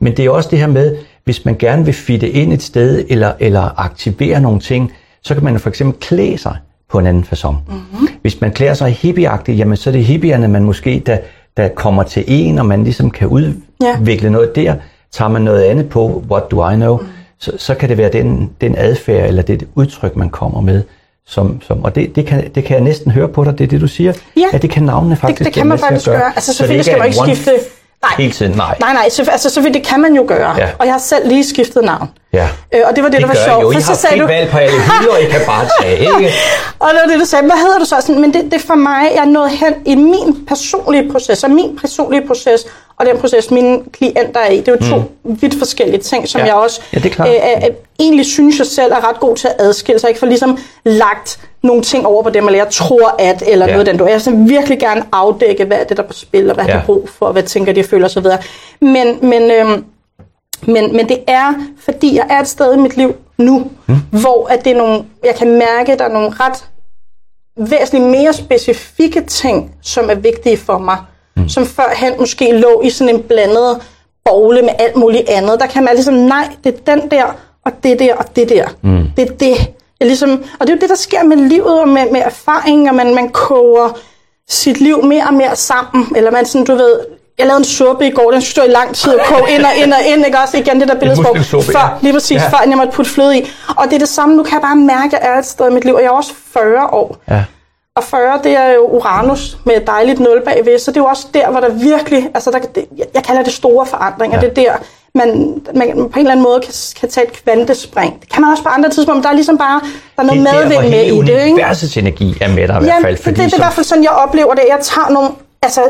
Men 0.00 0.16
det 0.16 0.24
er 0.24 0.30
også 0.30 0.48
det 0.50 0.58
her 0.58 0.66
med, 0.66 0.96
hvis 1.24 1.44
man 1.44 1.56
gerne 1.58 1.84
vil 1.84 1.94
fitte 1.94 2.30
ind 2.30 2.52
et 2.52 2.62
sted, 2.62 3.04
eller, 3.08 3.32
eller 3.40 3.80
aktivere 3.80 4.40
nogle 4.40 4.60
ting, 4.60 4.92
så 5.22 5.34
kan 5.34 5.44
man 5.44 5.58
for 5.60 5.68
eksempel 5.68 6.00
klæde 6.00 6.38
sig 6.38 6.56
på 6.90 6.98
en 6.98 7.06
anden 7.06 7.24
façon. 7.32 7.48
Mm-hmm. 7.68 8.08
Hvis 8.22 8.40
man 8.40 8.52
klæder 8.52 8.74
sig 8.74 8.90
hippieagtigt, 8.92 9.58
jamen 9.58 9.76
så 9.76 9.90
er 9.90 9.92
det 9.92 10.04
hippierne, 10.04 10.48
man 10.48 10.64
måske, 10.64 11.02
der, 11.06 11.18
der 11.56 11.68
kommer 11.68 12.02
til 12.02 12.24
en, 12.26 12.58
og 12.58 12.66
man 12.66 12.84
ligesom 12.84 13.10
kan 13.10 13.28
udvikle 13.28 14.30
noget 14.30 14.56
der. 14.56 14.74
Tager 15.12 15.28
man 15.28 15.42
noget 15.42 15.62
andet 15.62 15.88
på, 15.88 16.22
what 16.30 16.50
do 16.50 16.70
I 16.70 16.74
know, 16.74 16.96
mm. 16.96 17.06
så, 17.38 17.52
så 17.56 17.74
kan 17.74 17.88
det 17.88 17.98
være 17.98 18.10
den, 18.12 18.50
den 18.60 18.74
adfærd, 18.78 19.28
eller 19.28 19.42
det 19.42 19.66
udtryk, 19.74 20.16
man 20.16 20.30
kommer 20.30 20.60
med. 20.60 20.82
Som, 21.28 21.62
som, 21.62 21.84
og 21.84 21.94
det, 21.94 22.16
det, 22.16 22.26
kan, 22.26 22.50
det 22.54 22.64
kan 22.64 22.76
jeg 22.76 22.84
næsten 22.84 23.10
høre 23.10 23.28
på 23.28 23.44
dig, 23.44 23.58
det 23.58 23.64
er 23.64 23.68
det, 23.68 23.80
du 23.80 23.88
siger. 23.88 24.12
Ja. 24.36 24.46
At 24.52 24.62
det 24.62 24.70
kan 24.70 24.82
navnene 24.82 25.16
faktisk 25.16 25.38
Det, 25.38 25.46
det 25.46 25.54
kan 25.54 25.66
man 25.66 25.78
faktisk 25.78 26.06
gøre. 26.06 26.32
Altså 26.34 26.52
Så 26.52 26.56
selvfølgelig 26.56 26.84
skal 26.84 26.98
man 26.98 27.06
ikke 27.06 27.18
skifte... 27.18 27.50
Nej, 28.02 28.12
Hele 28.18 28.32
tiden, 28.32 28.52
nej. 28.56 28.76
nej, 28.80 28.92
nej 28.92 29.08
så, 29.08 29.28
altså, 29.32 29.50
selvfølgelig, 29.50 29.82
det 29.82 29.88
kan 29.90 30.00
man 30.00 30.14
jo 30.14 30.24
gøre. 30.28 30.54
Ja. 30.58 30.68
Og 30.78 30.86
jeg 30.86 30.94
har 30.94 30.98
selv 30.98 31.28
lige 31.28 31.44
skiftet 31.48 31.84
navn. 31.84 32.08
Ja. 32.32 32.48
Øh, 32.74 32.80
og 32.88 32.96
det 32.96 33.04
var 33.04 33.10
det, 33.10 33.20
Det 33.20 33.28
der 33.28 33.34
var 33.34 33.44
sjovt. 33.48 33.62
jo. 33.62 33.70
I 33.70 33.74
For 33.74 33.80
har 33.80 33.94
så 33.94 34.00
sagde 34.00 34.12
frit 34.16 34.22
du, 34.22 34.26
valg 34.26 34.50
på 34.50 34.58
alle 34.58 34.76
hylder, 34.80 35.16
I 35.16 35.30
kan 35.30 35.40
bare 35.46 35.66
tage, 35.80 35.98
ikke? 36.10 36.32
Og 36.78 36.88
det 36.92 37.00
var 37.04 37.10
det, 37.12 37.20
du 37.20 37.24
sagde, 37.26 37.44
hvad 37.44 37.56
hedder 37.56 37.78
du 37.78 37.84
så? 37.84 37.96
Sådan, 38.00 38.20
men 38.20 38.34
det, 38.34 38.52
det 38.52 38.60
for 38.60 38.74
mig, 38.74 39.10
jeg 39.14 39.20
er 39.20 39.24
nået 39.24 39.50
hen 39.50 39.74
i 39.86 39.94
min 39.94 40.46
personlige 40.48 41.12
proces, 41.12 41.44
og 41.44 41.50
min 41.50 41.78
personlige 41.80 42.26
proces, 42.26 42.66
og 42.98 43.06
den 43.06 43.18
proces, 43.18 43.50
mine 43.50 43.80
klienter 43.92 44.40
er 44.40 44.50
i. 44.50 44.56
Det 44.56 44.68
er 44.68 44.72
jo 44.72 44.90
to 44.90 45.02
mm. 45.24 45.38
vidt 45.42 45.58
forskellige 45.58 46.00
ting, 46.00 46.28
som 46.28 46.40
Ja. 46.40 46.46
jeg 46.46 46.54
også 46.54 46.80
Ja, 46.92 46.98
det 46.98 47.06
er 47.06 47.14
klart. 47.14 47.28
øh, 47.28 47.34
øh, 47.34 47.74
egentlig 48.00 48.26
synes 48.26 48.58
jeg 48.58 48.66
selv 48.66 48.92
er 48.92 49.08
ret 49.08 49.20
god 49.20 49.36
til 49.36 49.48
at 49.48 49.54
adskille, 49.58 49.98
så 49.98 50.06
jeg 50.06 50.10
ikke 50.10 50.20
får 50.20 50.26
ligesom 50.26 50.58
lagt 50.84 51.40
nogle 51.62 51.82
ting 51.82 52.06
over 52.06 52.22
på 52.22 52.30
dem, 52.30 52.46
eller 52.46 52.58
jeg 52.58 52.68
tror 52.70 53.14
at, 53.18 53.42
eller 53.46 53.66
Ja. 53.66 53.72
noget 53.72 53.86
den 53.86 53.96
du. 53.98 54.06
Jeg 54.06 54.20
vil 54.26 54.48
virkelig 54.48 54.78
gerne 54.78 55.02
afdække, 55.12 55.64
hvad 55.64 55.76
er 55.80 55.84
det, 55.84 55.96
der 55.96 56.02
er 56.02 56.06
på 56.06 56.12
spil, 56.12 56.48
og 56.48 56.54
hvad 56.54 56.64
ja. 56.64 56.72
har 56.72 56.80
de 56.80 56.86
brug 56.86 57.08
for, 57.08 57.26
og 57.26 57.32
hvad 57.32 57.42
tænker 57.42 57.72
de, 57.72 57.84
føler 57.84 58.06
osv. 58.06 58.26
Men, 58.80 59.18
men, 59.22 59.50
øhm, 59.50 59.84
men, 60.66 60.96
men 60.96 61.08
det 61.08 61.18
er, 61.26 61.54
fordi 61.78 62.16
jeg 62.16 62.26
er 62.30 62.40
et 62.40 62.48
sted 62.48 62.74
i 62.74 62.78
mit 62.78 62.96
liv 62.96 63.14
nu, 63.38 63.70
mm. 63.86 63.94
hvor 64.10 64.46
at 64.50 64.64
det 64.64 64.72
er 64.72 64.76
nogle, 64.76 65.04
jeg 65.24 65.34
kan 65.34 65.50
mærke, 65.58 65.92
at 65.92 65.98
der 65.98 66.04
er 66.04 66.12
nogle 66.12 66.30
ret 66.30 66.64
væsentligt 67.70 68.10
mere 68.10 68.32
specifikke 68.32 69.20
ting, 69.20 69.74
som 69.82 70.10
er 70.10 70.14
vigtige 70.14 70.56
for 70.56 70.78
mig, 70.78 70.96
mm. 71.36 71.48
som 71.48 71.66
førhen 71.66 72.12
måske 72.18 72.52
lå 72.52 72.80
i 72.84 72.90
sådan 72.90 73.14
en 73.14 73.22
blandet 73.22 73.78
bogle 74.24 74.62
med 74.62 74.70
alt 74.78 74.96
muligt 74.96 75.28
andet. 75.28 75.60
Der 75.60 75.66
kan 75.66 75.84
man 75.84 75.94
ligesom, 75.94 76.14
nej, 76.14 76.48
det 76.64 76.74
er 76.74 76.94
den 76.94 77.10
der, 77.10 77.24
og 77.64 77.72
det 77.82 77.98
der, 77.98 78.14
og 78.14 78.36
det 78.36 78.48
der. 78.48 78.66
Mm. 78.82 79.04
Det 79.16 79.30
er 79.30 79.32
det. 79.34 79.56
Jeg 80.00 80.08
ligesom, 80.08 80.30
og 80.60 80.66
det 80.66 80.72
er 80.72 80.76
jo 80.76 80.80
det, 80.80 80.88
der 80.88 80.96
sker 80.96 81.22
med 81.24 81.36
livet 81.36 81.80
og 81.80 81.88
med, 81.88 82.02
med 82.12 82.20
erfaring, 82.24 82.88
og 82.88 82.94
man, 82.94 83.14
man 83.14 83.28
koger 83.28 83.98
sit 84.48 84.80
liv 84.80 85.04
mere 85.04 85.24
og 85.28 85.34
mere 85.34 85.56
sammen, 85.56 86.16
eller 86.16 86.30
man 86.30 86.46
sådan, 86.46 86.64
du 86.64 86.74
ved, 86.74 86.98
jeg 87.38 87.46
lavede 87.46 87.58
en 87.60 87.64
suppe 87.64 88.06
i 88.06 88.10
går, 88.10 88.30
den 88.30 88.42
stod 88.42 88.64
i 88.64 88.70
lang 88.70 88.94
tid 88.94 89.12
og 89.12 89.20
koge 89.26 89.50
ind 89.54 89.62
og 89.64 89.70
ind 89.76 89.92
og 89.92 89.98
ind, 90.06 90.26
ikke 90.26 90.38
også? 90.38 90.56
Igen 90.56 90.80
det 90.80 90.88
der 90.88 90.94
billedsprog, 90.94 91.36
før, 91.72 91.98
lige 92.02 92.12
præcis, 92.12 92.42
Ja. 92.42 92.48
før 92.48 92.58
jeg 92.68 92.76
måtte 92.76 92.92
putte 92.92 93.10
fløde 93.10 93.38
i. 93.38 93.50
Og 93.76 93.84
det 93.84 93.92
er 93.92 93.98
det 93.98 94.08
samme, 94.08 94.36
nu 94.36 94.42
kan 94.42 94.52
jeg 94.52 94.62
bare 94.62 94.76
mærke, 94.76 95.16
at 95.16 95.22
jeg 95.26 95.34
er 95.34 95.38
et 95.38 95.46
sted 95.46 95.70
i 95.70 95.72
mit 95.72 95.84
liv, 95.84 95.94
og 95.94 96.00
jeg 96.02 96.06
er 96.06 96.12
også 96.12 96.32
40 96.52 96.86
år. 96.92 97.16
Ja. 97.30 97.44
Og 97.96 98.04
40, 98.04 98.40
det 98.44 98.52
er 98.52 98.72
jo 98.72 98.80
Uranus 98.86 99.58
med 99.64 99.74
et 99.76 99.86
dejligt 99.86 100.20
nul 100.20 100.42
bagved, 100.44 100.78
så 100.78 100.90
det 100.90 100.96
er 100.96 101.00
jo 101.00 101.06
også 101.06 101.26
der, 101.34 101.50
hvor 101.50 101.60
der 101.60 101.68
virkelig, 101.68 102.28
altså 102.34 102.50
der, 102.50 102.58
det, 102.58 102.84
jeg- 103.14 103.22
kalder 103.24 103.42
det 103.42 103.52
store 103.52 103.86
forandringer, 103.86 104.40
Ja. 104.42 104.48
det 104.48 104.58
er 104.58 104.62
der, 104.64 104.72
man, 105.14 105.62
man 105.74 105.88
på 105.88 105.94
en 105.94 106.18
eller 106.18 106.30
anden 106.30 106.42
måde 106.42 106.60
kan, 106.60 106.72
kan 107.00 107.08
tage 107.08 107.26
et 107.26 107.32
kvantespring. 107.32 108.20
Det 108.20 108.32
kan 108.32 108.40
man 108.42 108.50
også 108.50 108.62
på 108.62 108.68
andre 108.68 108.90
tidspunkter, 108.90 109.14
men 109.14 109.22
der 109.22 109.28
er 109.28 109.34
ligesom 109.34 109.58
bare, 109.58 109.80
der 110.16 110.22
er 110.22 110.26
noget 110.26 110.40
Det 110.40 110.48
er 110.48 110.60
medvind 110.62 110.90
med 110.90 111.04
i 111.04 111.32
det, 111.32 111.44
ikke? 111.44 111.52
universets 111.54 111.96
energi 111.96 112.34
er 112.40 112.48
med 112.48 112.68
dig 112.68 112.78
i 112.80 112.84
hvert 112.84 113.02
fald. 113.02 113.16
det, 113.16 113.24
det, 113.26 113.36
det 113.36 113.42
er 113.52 113.56
i 113.56 113.60
hvert 113.60 113.72
fald 113.72 113.86
sådan, 113.86 114.04
jeg 114.04 114.10
oplever 114.12 114.54
det. 114.54 114.62
Jeg 114.68 114.78
tager 114.82 115.08
nogle 115.10 115.28
altså, 115.62 115.80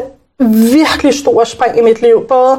virkelig 0.73 1.15
store 1.19 1.47
spring 1.47 1.79
i 1.79 1.83
mit 1.83 2.03
liv. 2.03 2.25
Både 2.29 2.53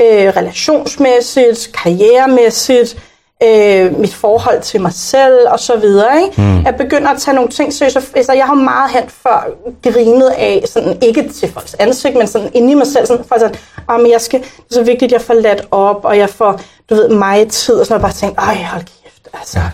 øh, 0.00 0.28
relationsmæssigt, 0.36 1.70
karrieremæssigt, 1.82 2.96
øh, 3.42 3.98
mit 3.98 4.14
forhold 4.14 4.62
til 4.62 4.80
mig 4.80 4.92
selv 4.92 5.48
og 5.48 5.60
så 5.60 5.76
videre. 5.76 6.22
Ikke? 6.22 6.42
Mm. 6.42 6.64
Jeg 6.64 6.74
begynder 6.76 7.08
at 7.08 7.20
tage 7.20 7.34
nogle 7.34 7.50
ting 7.50 7.72
seriøst. 7.72 7.96
Altså, 8.16 8.32
jeg 8.32 8.46
har 8.46 8.54
meget 8.54 8.90
hen 8.90 9.02
før 9.08 9.46
grinet 9.82 10.30
af, 10.30 10.64
sådan, 10.66 10.98
ikke 11.02 11.28
til 11.28 11.52
folks 11.52 11.74
ansigt, 11.74 12.16
men 12.16 12.26
sådan 12.26 12.50
inde 12.54 12.72
i 12.72 12.74
mig 12.74 12.86
selv, 12.86 13.06
sådan, 13.06 13.24
for 13.24 13.38
sådan, 13.38 13.56
oh, 13.88 14.00
men 14.00 14.10
jeg 14.10 14.20
skal, 14.20 14.40
det 14.40 14.48
er 14.70 14.74
så 14.74 14.82
vigtigt, 14.82 15.02
at 15.02 15.12
jeg 15.12 15.20
får 15.20 15.34
ladt 15.34 15.66
op, 15.70 16.04
og 16.04 16.18
jeg 16.18 16.30
får, 16.30 16.60
du 16.90 16.94
ved, 16.94 17.08
mig 17.08 17.48
tid, 17.48 17.74
og 17.74 17.86
sådan 17.86 18.00
noget, 18.00 18.14
bare 18.14 18.28
tænkt, 18.28 18.38
ej, 18.38 18.66
hold 18.72 18.82
kæft, 18.82 19.28
altså. 19.34 19.58
Ja. 19.58 19.64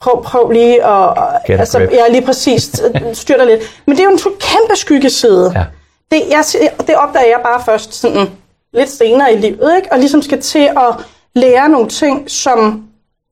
Prøv, 0.00 0.22
prøv 0.22 0.50
lige 0.50 0.84
at, 0.86 1.08
Get 1.46 1.60
altså, 1.60 1.78
grip. 1.78 1.92
ja, 1.92 2.08
lige 2.08 2.26
præcis, 2.26 2.82
styr 3.12 3.36
dig 3.36 3.46
lidt. 3.46 3.60
Men 3.86 3.96
det 3.96 4.02
er 4.02 4.04
jo 4.04 4.10
en 4.10 4.18
kæmpe 4.18 4.76
skyggeside. 4.76 5.52
Ja. 5.54 5.64
Det, 6.10 6.22
jeg, 6.30 6.44
det 6.86 6.94
opdager 6.96 7.26
jeg 7.26 7.40
bare 7.42 7.62
først 7.64 7.94
sådan 7.94 8.30
lidt 8.72 8.90
senere 8.90 9.34
i 9.34 9.36
livet, 9.36 9.76
ikke? 9.76 9.92
og 9.92 9.98
ligesom 9.98 10.22
skal 10.22 10.40
til 10.40 10.70
at 10.76 11.04
lære 11.34 11.68
nogle 11.68 11.88
ting, 11.88 12.30
som 12.30 12.84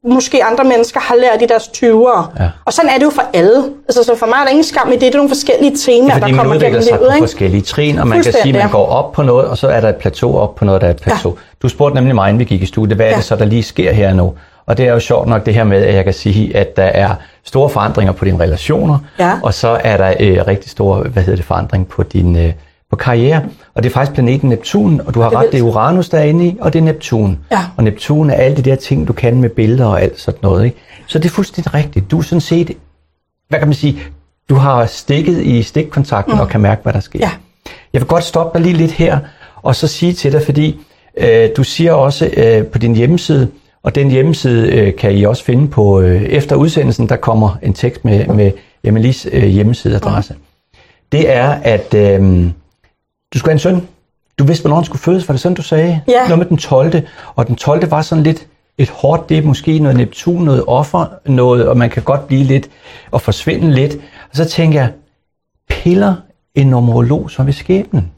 måske 0.09 0.45
andre 0.45 0.64
mennesker 0.64 1.00
har 1.00 1.14
lært 1.14 1.42
i 1.42 1.47
deres 1.47 1.62
20'ere. 1.62 2.42
Ja. 2.42 2.49
Og 2.64 2.73
sådan 2.73 2.90
er 2.90 2.99
det 2.99 3.04
jo 3.04 3.11
for 3.11 3.23
alle. 3.35 3.64
Altså, 3.88 4.04
så 4.04 4.14
for 4.16 4.26
mig 4.26 4.35
er 4.40 4.42
der 4.45 4.50
ingen 4.50 4.64
skam 4.64 4.88
i 4.88 4.92
det. 4.92 5.00
Det 5.00 5.09
er 5.09 5.16
nogle 5.16 5.28
forskellige 5.28 5.76
temaer, 5.76 6.19
fordi 6.19 6.30
der 6.33 6.37
kommer 6.38 6.54
gennem 6.59 6.80
livet. 6.80 7.14
Ikke? 7.14 7.19
forskellige 7.19 7.62
trin, 7.62 7.99
og 7.99 8.07
man 8.09 8.23
kan 8.23 8.33
sige, 8.33 8.49
at 8.49 8.52
man 8.52 8.62
ja. 8.62 8.69
går 8.69 8.87
op 8.87 9.12
på 9.12 9.23
noget, 9.23 9.49
og 9.49 9.59
så 9.59 9.69
er 9.69 9.80
der 9.80 9.88
et 9.88 9.97
plateau 9.97 10.38
op 10.38 10.54
på 10.54 10.64
noget, 10.64 10.80
der 10.80 10.87
er 10.87 10.90
et 10.90 11.00
plateau. 11.02 11.37
Du 11.62 11.69
spurgte 11.69 11.95
nemlig 11.95 12.14
mig, 12.14 12.28
inden 12.28 12.38
vi 12.38 12.45
gik 12.45 12.62
i 12.62 12.66
studiet, 12.66 12.97
hvad 12.97 13.07
er 13.07 13.11
Ja. 13.11 13.16
det 13.16 13.25
så, 13.25 13.37
der 13.37 13.45
lige 13.45 13.62
sker 13.62 13.92
her 13.92 14.14
nu? 14.14 14.35
Og 14.66 14.78
det 14.78 14.87
er 14.88 14.92
jo 14.92 15.00
sjovt 15.00 15.28
nok 15.28 15.47
det 15.47 15.54
her 15.54 15.64
med, 15.64 15.83
at 15.85 15.95
jeg 15.95 16.04
kan 16.04 16.14
sige, 16.14 16.57
at 16.57 16.76
der 16.76 16.83
er 16.85 17.11
store 17.45 17.71
forandringer 17.71 18.12
på 18.12 18.25
dine 18.25 18.40
relationer, 18.40 18.99
Ja. 19.19 19.33
og 19.42 19.54
så 19.54 19.78
er 19.85 19.97
der 19.97 20.14
øh, 20.21 20.47
rigtig 20.47 20.71
store 20.71 21.02
hvad 21.02 21.23
hedder 21.23 21.37
det, 21.37 21.45
forandring 21.45 21.88
på 21.88 22.02
din 22.02 22.37
øh, 22.37 22.52
på 22.90 22.97
karriere. 22.97 23.42
Og 23.75 23.82
det 23.82 23.88
er 23.88 23.92
faktisk 23.92 24.14
planeten 24.14 24.49
Neptun, 24.49 25.00
og 25.06 25.14
du 25.14 25.20
har 25.20 25.28
Det 25.28 25.38
ret, 25.38 25.52
det 25.52 25.59
er. 25.59 25.64
Uranus, 25.64 26.09
der 26.09 26.18
er 26.18 26.25
inde 26.25 26.47
i, 26.47 26.56
og 26.61 26.73
det 26.73 26.78
er 26.78 26.82
Neptun. 26.82 27.38
Ja. 27.52 27.64
Og 27.76 27.85
Neptun 27.85 28.30
er 28.30 28.35
alle 28.35 28.56
de 28.56 28.62
der 28.62 28.76
ting, 28.76 29.09
du 29.09 29.12
kan 29.12 29.40
med 29.40 29.49
billeder 29.49 29.87
og 29.87 30.02
alt 30.02 30.20
sådan 30.20 30.40
noget. 30.42 30.64
Ikke? 30.64 30.76
Så 31.06 31.18
det 31.18 31.25
er 31.25 31.30
fuldstændig 31.30 31.75
rigtigt. 31.75 32.11
Du 32.11 32.18
er 32.18 32.23
sådan 32.23 32.40
set, 32.40 32.70
hvad 33.49 33.59
kan 33.59 33.68
man 33.68 33.75
sige, 33.75 34.02
du 34.49 34.54
har 34.54 34.87
stikket 34.87 35.42
i 35.42 35.62
stikkontakten 35.62 36.35
mm. 36.35 36.40
og 36.40 36.49
kan 36.49 36.61
mærke, 36.61 36.82
hvad 36.82 36.92
der 36.92 37.00
sker. 37.00 37.18
Ja. 37.18 37.30
Jeg 37.92 38.00
vil 38.00 38.09
godt 38.09 38.25
stoppe 38.25 38.59
dig 38.59 38.66
lige 38.66 38.76
lidt 38.76 38.92
her, 38.92 39.18
og 39.62 39.76
så 39.76 39.87
sige 39.87 40.12
til 40.12 40.32
dig, 40.32 40.42
fordi 40.42 40.80
øh, 41.16 41.49
du 41.56 41.64
siger 41.64 41.92
også 41.92 42.30
øh, 42.37 42.66
på 42.66 42.78
din 42.78 42.94
hjemmeside, 42.94 43.49
og 43.82 43.94
den 43.94 44.11
hjemmeside 44.11 44.73
øh, 44.73 44.97
kan 44.97 45.12
I 45.12 45.23
også 45.23 45.44
finde 45.44 45.68
på, 45.68 46.00
øh, 46.00 46.23
efter 46.23 46.56
udsendelsen, 46.56 47.09
der 47.09 47.16
kommer 47.16 47.59
en 47.62 47.75
tekst 47.75 48.04
med, 48.04 48.26
med 48.26 48.52
Emilies 48.85 49.28
øh, 49.32 49.44
hjemmesideadresse. 49.44 50.35
Mm. 50.35 50.40
Det 51.12 51.30
er, 51.30 51.49
at 51.49 51.94
øh, 51.94 52.47
du 53.34 53.38
skulle 53.38 53.50
have 53.50 53.54
en 53.54 53.58
søn. 53.58 53.88
Du 54.38 54.44
vidste, 54.44 54.62
hvornår 54.62 54.76
han 54.76 54.84
skulle 54.84 55.02
fødes, 55.02 55.28
var 55.28 55.32
det 55.32 55.40
sådan, 55.40 55.56
du 55.56 55.62
sagde? 55.62 56.00
Ja. 56.08 56.22
Noget 56.22 56.38
med 56.38 56.46
den 56.46 56.56
12. 56.56 57.02
Og 57.34 57.46
den 57.46 57.56
12. 57.56 57.90
var 57.90 58.02
sådan 58.02 58.25
lidt 58.25 58.46
et 58.78 58.90
hårdt, 58.90 59.28
det 59.28 59.38
er 59.38 59.42
måske 59.42 59.78
noget 59.78 59.96
Neptun, 59.96 60.44
noget 60.44 60.64
offer, 60.66 61.07
noget, 61.26 61.68
og 61.68 61.76
man 61.76 61.90
kan 61.90 62.02
godt 62.02 62.26
blive 62.26 62.44
lidt 62.44 62.70
og 63.11 63.20
forsvinde 63.20 63.72
lidt. 63.72 63.94
Og 64.31 64.37
så 64.37 64.44
tænker 64.44 64.81
jeg, 64.81 64.92
piller 65.68 66.14
en 66.55 66.66
numerolog 66.66 67.31
så 67.31 67.42
ved 67.42 67.52
skæbnen? 67.52 68.12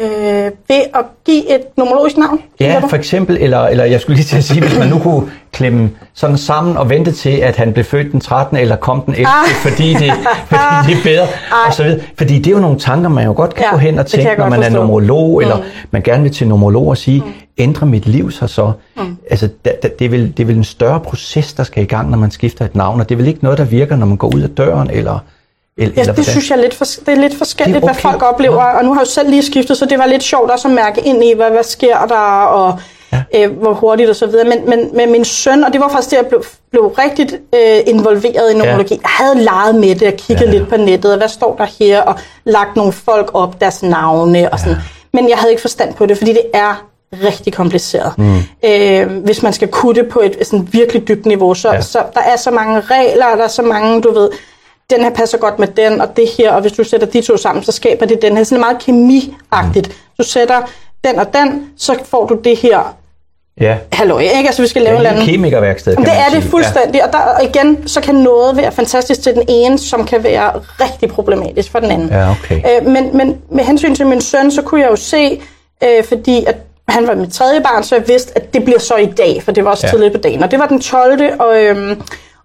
Øh, 0.00 0.50
ved 0.68 0.82
at 0.94 1.04
give 1.26 1.54
et 1.54 1.60
numerologisk 1.76 2.16
navn? 2.16 2.40
Ja, 2.60 2.78
for 2.78 2.96
eksempel, 2.96 3.36
eller, 3.40 3.58
eller 3.58 3.84
jeg 3.84 4.00
skulle 4.00 4.16
lige 4.16 4.24
til 4.26 4.36
at 4.36 4.44
sige, 4.44 4.60
hvis 4.60 4.78
man 4.78 4.88
nu 4.88 4.98
kunne 4.98 5.30
klemme 5.52 5.90
sådan 6.14 6.38
sammen 6.38 6.76
og 6.76 6.90
vente 6.90 7.12
til, 7.12 7.30
at 7.30 7.56
han 7.56 7.72
blev 7.72 7.84
født 7.84 8.12
den 8.12 8.20
13. 8.20 8.56
eller 8.56 8.76
kom 8.76 9.00
den 9.00 9.14
11. 9.14 9.26
Ah. 9.28 9.48
fordi, 9.62 9.94
det, 9.94 10.12
fordi 10.50 10.92
det 10.92 10.98
er 10.98 11.02
bedre, 11.04 11.26
og 11.66 11.74
så 11.74 11.82
videre. 11.82 12.00
Fordi 12.18 12.38
det 12.38 12.46
er 12.46 12.50
jo 12.50 12.58
nogle 12.58 12.78
tanker, 12.78 13.08
man 13.08 13.24
jo 13.26 13.32
godt 13.32 13.54
kan 13.54 13.64
Ja, 13.64 13.70
gå 13.70 13.76
hen 13.76 13.98
og 13.98 14.06
tænke, 14.06 14.34
når 14.38 14.48
man 14.48 14.60
er 14.60 14.64
forstå. 14.64 14.80
numerolog, 14.80 15.42
eller 15.42 15.58
man 15.90 16.02
gerne 16.02 16.22
vil 16.22 16.32
til 16.32 16.48
numerolog 16.48 16.86
og 16.88 16.96
sige, 16.96 17.22
ændrer 17.58 17.86
mit 17.86 18.06
liv 18.08 18.30
sig 18.30 18.48
så? 18.48 18.72
Mm. 18.96 19.16
Altså, 19.30 19.48
da, 19.64 19.70
da, 19.82 19.88
det, 19.98 20.04
er 20.04 20.08
vel, 20.08 20.32
det 20.36 20.42
er 20.42 20.46
vel 20.46 20.56
en 20.56 20.64
større 20.64 21.00
proces, 21.00 21.52
der 21.52 21.62
skal 21.62 21.82
i 21.82 21.86
gang, 21.86 22.10
når 22.10 22.18
man 22.18 22.30
skifter 22.30 22.64
et 22.64 22.74
navn, 22.74 23.00
og 23.00 23.08
det 23.08 23.14
er 23.14 23.16
vel 23.16 23.28
ikke 23.28 23.42
noget, 23.42 23.58
der 23.58 23.64
virker, 23.64 23.96
når 23.96 24.06
man 24.06 24.16
går 24.16 24.34
ud 24.34 24.40
af 24.40 24.50
døren, 24.50 24.90
eller... 24.90 25.18
eller, 25.78 25.92
Ja, 25.96 26.00
det 26.00 26.06
hvordan? 26.06 26.24
synes 26.24 26.50
jeg 26.50 26.56
er 26.56 26.62
lidt, 26.62 26.74
for, 26.74 26.84
det 26.84 27.08
er 27.08 27.14
lidt 27.20 27.38
forskelligt, 27.38 27.74
Det 27.74 27.82
er 27.82 27.86
hvad 27.86 27.94
okay. 27.94 28.02
folk 28.10 28.22
oplever. 28.34 28.62
Og 28.62 28.84
nu 28.84 28.92
har 28.94 29.00
jeg 29.00 29.06
jo 29.06 29.10
selv 29.10 29.30
lige 29.30 29.42
skiftet, 29.42 29.76
så 29.78 29.86
det 29.86 29.98
var 29.98 30.06
lidt 30.06 30.22
sjovt 30.22 30.50
også 30.50 30.68
at 30.68 30.74
mærke 30.74 31.00
ind 31.00 31.24
i, 31.24 31.32
hvad, 31.36 31.50
hvad 31.50 31.62
sker 31.62 32.06
der, 32.06 32.44
og 32.44 32.78
ja. 33.12 33.22
øh, 33.34 33.52
hvor 33.58 33.72
hurtigt 33.72 34.10
og 34.10 34.16
så 34.16 34.26
videre. 34.26 34.44
Men, 34.48 34.68
men 34.70 34.90
med 34.96 35.06
min 35.06 35.24
søn, 35.24 35.64
og 35.64 35.72
det 35.72 35.80
var 35.80 35.88
faktisk 35.88 36.10
det, 36.10 36.16
jeg 36.16 36.26
blev, 36.26 36.44
blev 36.70 36.86
rigtig 36.86 37.28
øh, 37.54 37.80
involveret 37.86 38.50
i 38.50 38.54
numerologi. 38.54 38.94
Ja. 38.94 39.00
Jeg 39.02 39.10
havde 39.26 39.44
leget 39.44 39.74
med 39.74 39.94
det 39.94 40.08
og 40.08 40.14
kigget 40.18 40.46
Ja. 40.46 40.52
ja. 40.52 40.58
lidt 40.58 40.68
på 40.68 40.76
nettet, 40.76 41.12
og 41.12 41.18
hvad 41.18 41.28
står 41.28 41.56
der 41.56 41.66
her, 41.78 42.00
og 42.02 42.14
lagt 42.44 42.76
nogle 42.76 42.92
folk 42.92 43.30
op, 43.34 43.60
deres 43.60 43.82
navne 43.82 44.52
og 44.52 44.58
sådan. 44.58 44.76
Men 45.12 45.28
jeg 45.28 45.38
havde 45.38 45.50
ikke 45.52 45.60
forstand 45.62 45.94
på 45.94 46.06
det, 46.06 46.18
fordi 46.18 46.32
det 46.32 46.42
er 46.54 46.86
rigtig 47.24 47.52
kompliceret. 47.52 48.12
Mm. 48.18 48.36
Øh, 48.64 49.06
hvis 49.24 49.42
man 49.42 49.52
skal 49.52 49.68
kunne 49.68 49.94
det 49.94 50.08
på 50.08 50.20
et 50.20 50.46
sådan 50.46 50.68
virkelig 50.72 51.08
dybt 51.08 51.26
niveau, 51.26 51.54
så, 51.54 51.68
Ja. 51.68 51.74
ja. 51.74 51.80
så 51.80 51.98
der 52.14 52.20
er 52.20 52.36
så 52.36 52.50
mange 52.50 52.80
regler, 52.80 53.36
der 53.36 53.44
er 53.44 53.48
så 53.48 53.62
mange, 53.62 54.00
du 54.02 54.12
ved, 54.14 54.30
den 54.90 55.00
her 55.02 55.10
passer 55.10 55.38
godt 55.38 55.58
med 55.58 55.68
den, 55.68 56.00
og 56.00 56.16
det 56.16 56.28
her, 56.38 56.52
og 56.52 56.60
hvis 56.60 56.72
du 56.72 56.84
sætter 56.84 57.06
de 57.06 57.20
to 57.22 57.36
sammen, 57.36 57.64
så 57.64 57.72
skaber 57.72 58.06
det 58.06 58.22
den 58.22 58.36
her. 58.36 58.44
Sådan 58.44 58.60
meget 58.60 58.78
kemiagtigt. 58.78 59.88
Mm. 59.88 59.94
Du 60.18 60.22
sætter 60.24 60.60
den 61.04 61.18
og 61.18 61.26
den, 61.34 61.66
så 61.78 61.98
får 62.04 62.26
du 62.26 62.34
det 62.34 62.56
her. 62.56 62.96
Ja, 63.60 63.76
Halløj, 63.92 64.20
ikke? 64.20 64.46
Altså, 64.46 64.62
vi 64.62 64.68
skal 64.68 64.82
lave 64.82 64.94
er 64.94 65.00
en 65.00 65.06
eller 65.06 65.10
anden... 65.20 65.34
kemikerværksted, 65.34 65.96
kan 65.96 66.04
Det 66.04 66.12
er 66.12 66.30
sige. 66.30 66.40
det 66.40 66.50
fuldstændig, 66.50 67.04
og, 67.06 67.12
der, 67.12 67.18
og 67.18 67.44
igen, 67.44 67.88
så 67.88 68.00
kan 68.00 68.14
noget 68.14 68.56
være 68.56 68.72
fantastisk 68.72 69.22
til 69.22 69.34
den 69.34 69.42
ene, 69.48 69.78
som 69.78 70.04
kan 70.06 70.22
være 70.24 70.52
rigtig 70.80 71.08
problematisk 71.08 71.70
for 71.70 71.78
den 71.80 71.90
anden. 71.90 72.08
Ja, 72.08 72.30
okay. 72.30 72.56
Øh, 72.80 72.86
men, 72.86 73.16
men 73.16 73.36
med 73.50 73.64
hensyn 73.64 73.94
til 73.94 74.06
min 74.06 74.20
søn, 74.20 74.50
så 74.50 74.62
kunne 74.62 74.80
jeg 74.80 74.90
jo 74.90 74.96
se, 74.96 75.40
øh, 75.84 76.04
fordi 76.04 76.44
at 76.44 76.56
han 76.88 77.06
var 77.06 77.14
mit 77.14 77.32
tredje 77.32 77.60
barn, 77.60 77.82
så 77.84 77.94
jeg 77.96 78.08
vidste, 78.08 78.32
at 78.38 78.54
det 78.54 78.64
bliver 78.64 78.78
så 78.80 78.94
i 78.96 79.06
dag, 79.06 79.42
for 79.44 79.52
det 79.52 79.64
var 79.64 79.70
også 79.70 79.86
Ja. 79.86 79.88
ja. 79.88 79.92
tidligt 79.96 80.14
på 80.14 80.20
dagen. 80.20 80.42
Og 80.42 80.50
det 80.50 80.58
var 80.58 80.66
den 80.66 80.80
12. 80.80 81.40
Og, 81.40 81.62
øhm, 81.62 82.02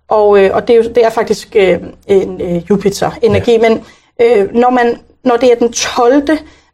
og, 0.10 0.40
øh, 0.40 0.50
og 0.54 0.68
det, 0.68 0.74
er 0.74 0.78
jo, 0.78 0.84
det 0.84 1.06
er 1.06 1.10
faktisk 1.10 1.56
øh, 1.56 1.80
en 2.08 2.42
øh, 2.42 2.70
Jupiter-energi. 2.70 3.52
Ja. 3.52 3.70
Men 3.70 3.84
øh, 4.22 4.56
når, 4.56 4.70
man, 4.70 5.00
når 5.24 5.38
det 5.38 5.52
er 5.52 5.56
den 5.56 5.74
12., 5.74 6.28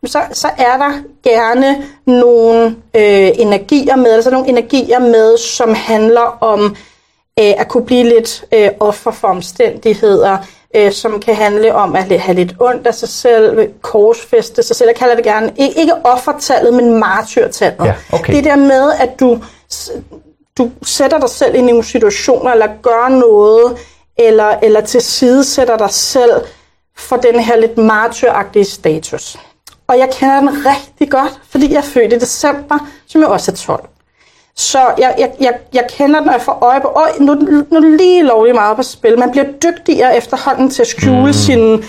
så, 0.06 0.20
så 0.32 0.48
er 0.58 0.78
der 0.78 0.92
gerne 1.24 1.84
nogle 2.06 2.66
øh, 2.96 3.32
energier 3.36 3.96
med, 3.96 4.12
altså 4.12 4.32
nogle 4.32 4.48
energier 4.48 5.00
med, 5.00 5.38
som 5.38 5.74
handler 5.74 6.38
om 6.42 6.76
øh, 7.40 7.54
at 7.58 7.68
kunne 7.68 7.86
blive 7.86 8.04
lidt 8.04 8.46
øh, 8.54 8.70
offer 8.80 9.12
for 9.12 9.28
omstændigheder, 9.28 10.38
øh, 10.76 10.92
som 10.92 11.20
kan 11.20 11.36
handle 11.36 11.76
om 11.76 11.96
at 11.96 12.20
have 12.20 12.36
lidt 12.36 12.56
ondt 12.60 12.88
af 12.88 12.94
sig 12.94 13.10
selv, 13.10 13.72
korsfeste 13.82 14.64
sig 14.64 14.76
selv. 14.76 14.90
Jeg 14.90 14.96
kalder 14.96 15.16
det 15.16 15.24
gerne, 15.24 15.52
ikke, 15.58 15.94
offertallet, 16.04 16.74
men 16.74 17.00
martyrtallet. 17.00 17.86
Ja, 17.86 17.94
okay. 18.12 18.34
Det 18.36 18.44
der 18.44 18.56
med, 18.56 18.92
at 19.00 19.20
du, 19.20 19.40
du 20.58 20.72
sætter 20.84 21.20
dig 21.20 21.30
selv 21.30 21.56
i 21.56 21.62
nogle 21.62 21.84
situationer, 21.84 22.52
eller 22.52 22.68
gør 22.82 23.08
noget, 23.08 23.78
eller, 24.18 24.56
eller 24.64 24.82
tilsidesætter 24.82 25.78
dig 25.78 25.92
selv 25.92 26.32
for 26.98 27.16
den 27.16 27.40
her 27.40 27.58
lidt 27.58 27.78
martyragtige 27.78 28.66
status. 28.66 29.38
Og 29.88 29.98
jeg 29.98 30.10
kender 30.12 30.40
den 30.40 30.50
rigtig 30.50 31.12
godt, 31.12 31.40
fordi 31.50 31.72
jeg 31.72 31.78
er 31.78 31.82
født 31.82 32.14
i 32.14 32.20
december, 32.20 32.88
som 33.08 33.22
jo 33.22 33.32
også 33.32 33.52
er 33.52 33.56
12. 33.56 33.90
Så 34.56 34.80
jeg, 34.98 35.16
jeg, 35.18 35.32
jeg, 35.40 35.54
jeg 35.74 35.86
kender 35.90 36.20
den, 36.20 36.30
og 36.30 36.34
jeg 36.34 36.42
får 36.42 36.60
øje 36.62 36.82
på, 36.82 36.88
øj, 36.88 37.12
nu, 37.20 37.34
nu 37.72 37.78
er 37.78 37.98
lige 37.98 38.24
lovligt 38.24 38.56
meget 38.56 38.78
på 38.78 38.84
spil. 38.84 39.20
Man 39.20 39.32
bliver 39.32 39.46
dygtigere 39.64 40.18
efterhånden 40.18 40.70
til 40.70 40.82
at 40.82 40.88
skjule 40.88 41.26
mm. 41.26 41.34
sine 41.34 41.84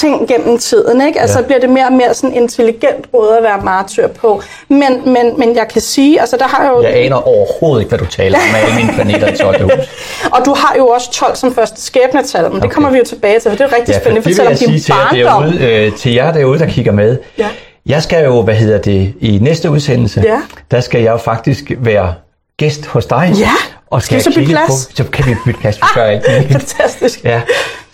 ting 0.00 0.28
gennem 0.28 0.58
tiden. 0.58 1.06
Ikke? 1.06 1.20
Altså 1.20 1.38
Ja. 1.38 1.44
bliver 1.44 1.60
det 1.60 1.70
mere 1.70 1.86
og 1.86 1.92
mere 1.92 2.14
sådan 2.14 2.34
intelligent 2.36 3.12
måde 3.12 3.36
at 3.36 3.42
være 3.42 3.60
martyr 3.64 4.08
på. 4.08 4.42
Men, 4.68 4.80
men, 5.06 5.38
men 5.38 5.56
jeg 5.56 5.68
kan 5.72 5.80
sige, 5.82 6.20
altså 6.20 6.36
der 6.36 6.48
har 6.48 6.62
jeg 6.62 6.70
jo... 6.72 6.82
Jeg 6.82 6.96
aner 6.96 7.16
overhovedet 7.16 7.80
ikke, 7.82 7.88
hvad 7.88 7.98
du 7.98 8.04
taler 8.06 8.38
om 8.38 8.44
med 8.52 8.60
alle 8.60 8.76
mine 8.76 8.92
planeter 8.92 9.32
i 9.32 9.36
12. 9.36 9.62
hus. 9.62 9.72
Og 10.34 10.44
du 10.44 10.54
har 10.54 10.74
jo 10.78 10.86
også 10.88 11.10
12 11.12 11.36
som 11.36 11.54
første 11.54 11.82
skæbnetal, 11.82 12.42
men 12.42 12.52
okay. 12.52 12.62
det 12.62 12.70
kommer 12.70 12.90
vi 12.90 12.98
jo 12.98 13.04
tilbage 13.04 13.40
til, 13.40 13.50
for 13.50 13.56
det 13.56 13.60
er 13.60 13.68
jo 13.68 13.76
rigtig 13.76 13.92
Ja, 13.92 13.94
ja, 13.94 14.00
spændende. 14.00 14.28
det 14.28 14.28
vil 14.28 14.34
Fortæl 14.36 14.44
jeg 14.44 14.52
om 14.52 14.56
sige 14.56 14.72
din 14.72 14.80
til 15.12 15.18
jer, 15.18 15.30
barndom. 15.30 15.52
derude, 15.52 15.86
øh, 15.86 15.96
til 15.96 16.12
jer 16.14 16.32
derude, 16.32 16.58
der 16.58 16.66
kigger 16.66 16.92
med. 16.92 17.18
Ja. 17.38 17.48
Jeg 17.86 18.02
skal 18.02 18.24
jo, 18.24 18.42
hvad 18.42 18.54
hedder 18.54 18.78
det, 18.78 19.14
i 19.20 19.38
næste 19.42 19.70
udsendelse, 19.70 20.22
Ja. 20.26 20.38
der 20.70 20.80
skal 20.80 21.02
jeg 21.02 21.12
jo 21.12 21.16
faktisk 21.16 21.64
være 21.78 22.14
gæst 22.58 22.86
hos 22.86 23.06
dig. 23.06 23.32
Ja. 23.38 23.50
Og 23.90 24.02
Skal 24.02 24.16
vi 24.16 24.20
skal 24.22 24.32
så 24.32 24.38
bytte 24.40 24.52
plads? 24.52 24.86
På, 24.86 24.92
så 24.96 25.04
kan 25.04 25.26
vi 25.26 25.36
bytte 25.44 25.60
plads, 25.60 25.76
vi 25.76 25.82
gør 25.94 26.06
ikke 26.10 26.24
det. 26.38 26.46
Fantastisk. 26.60 27.24
Ja, 27.24 27.40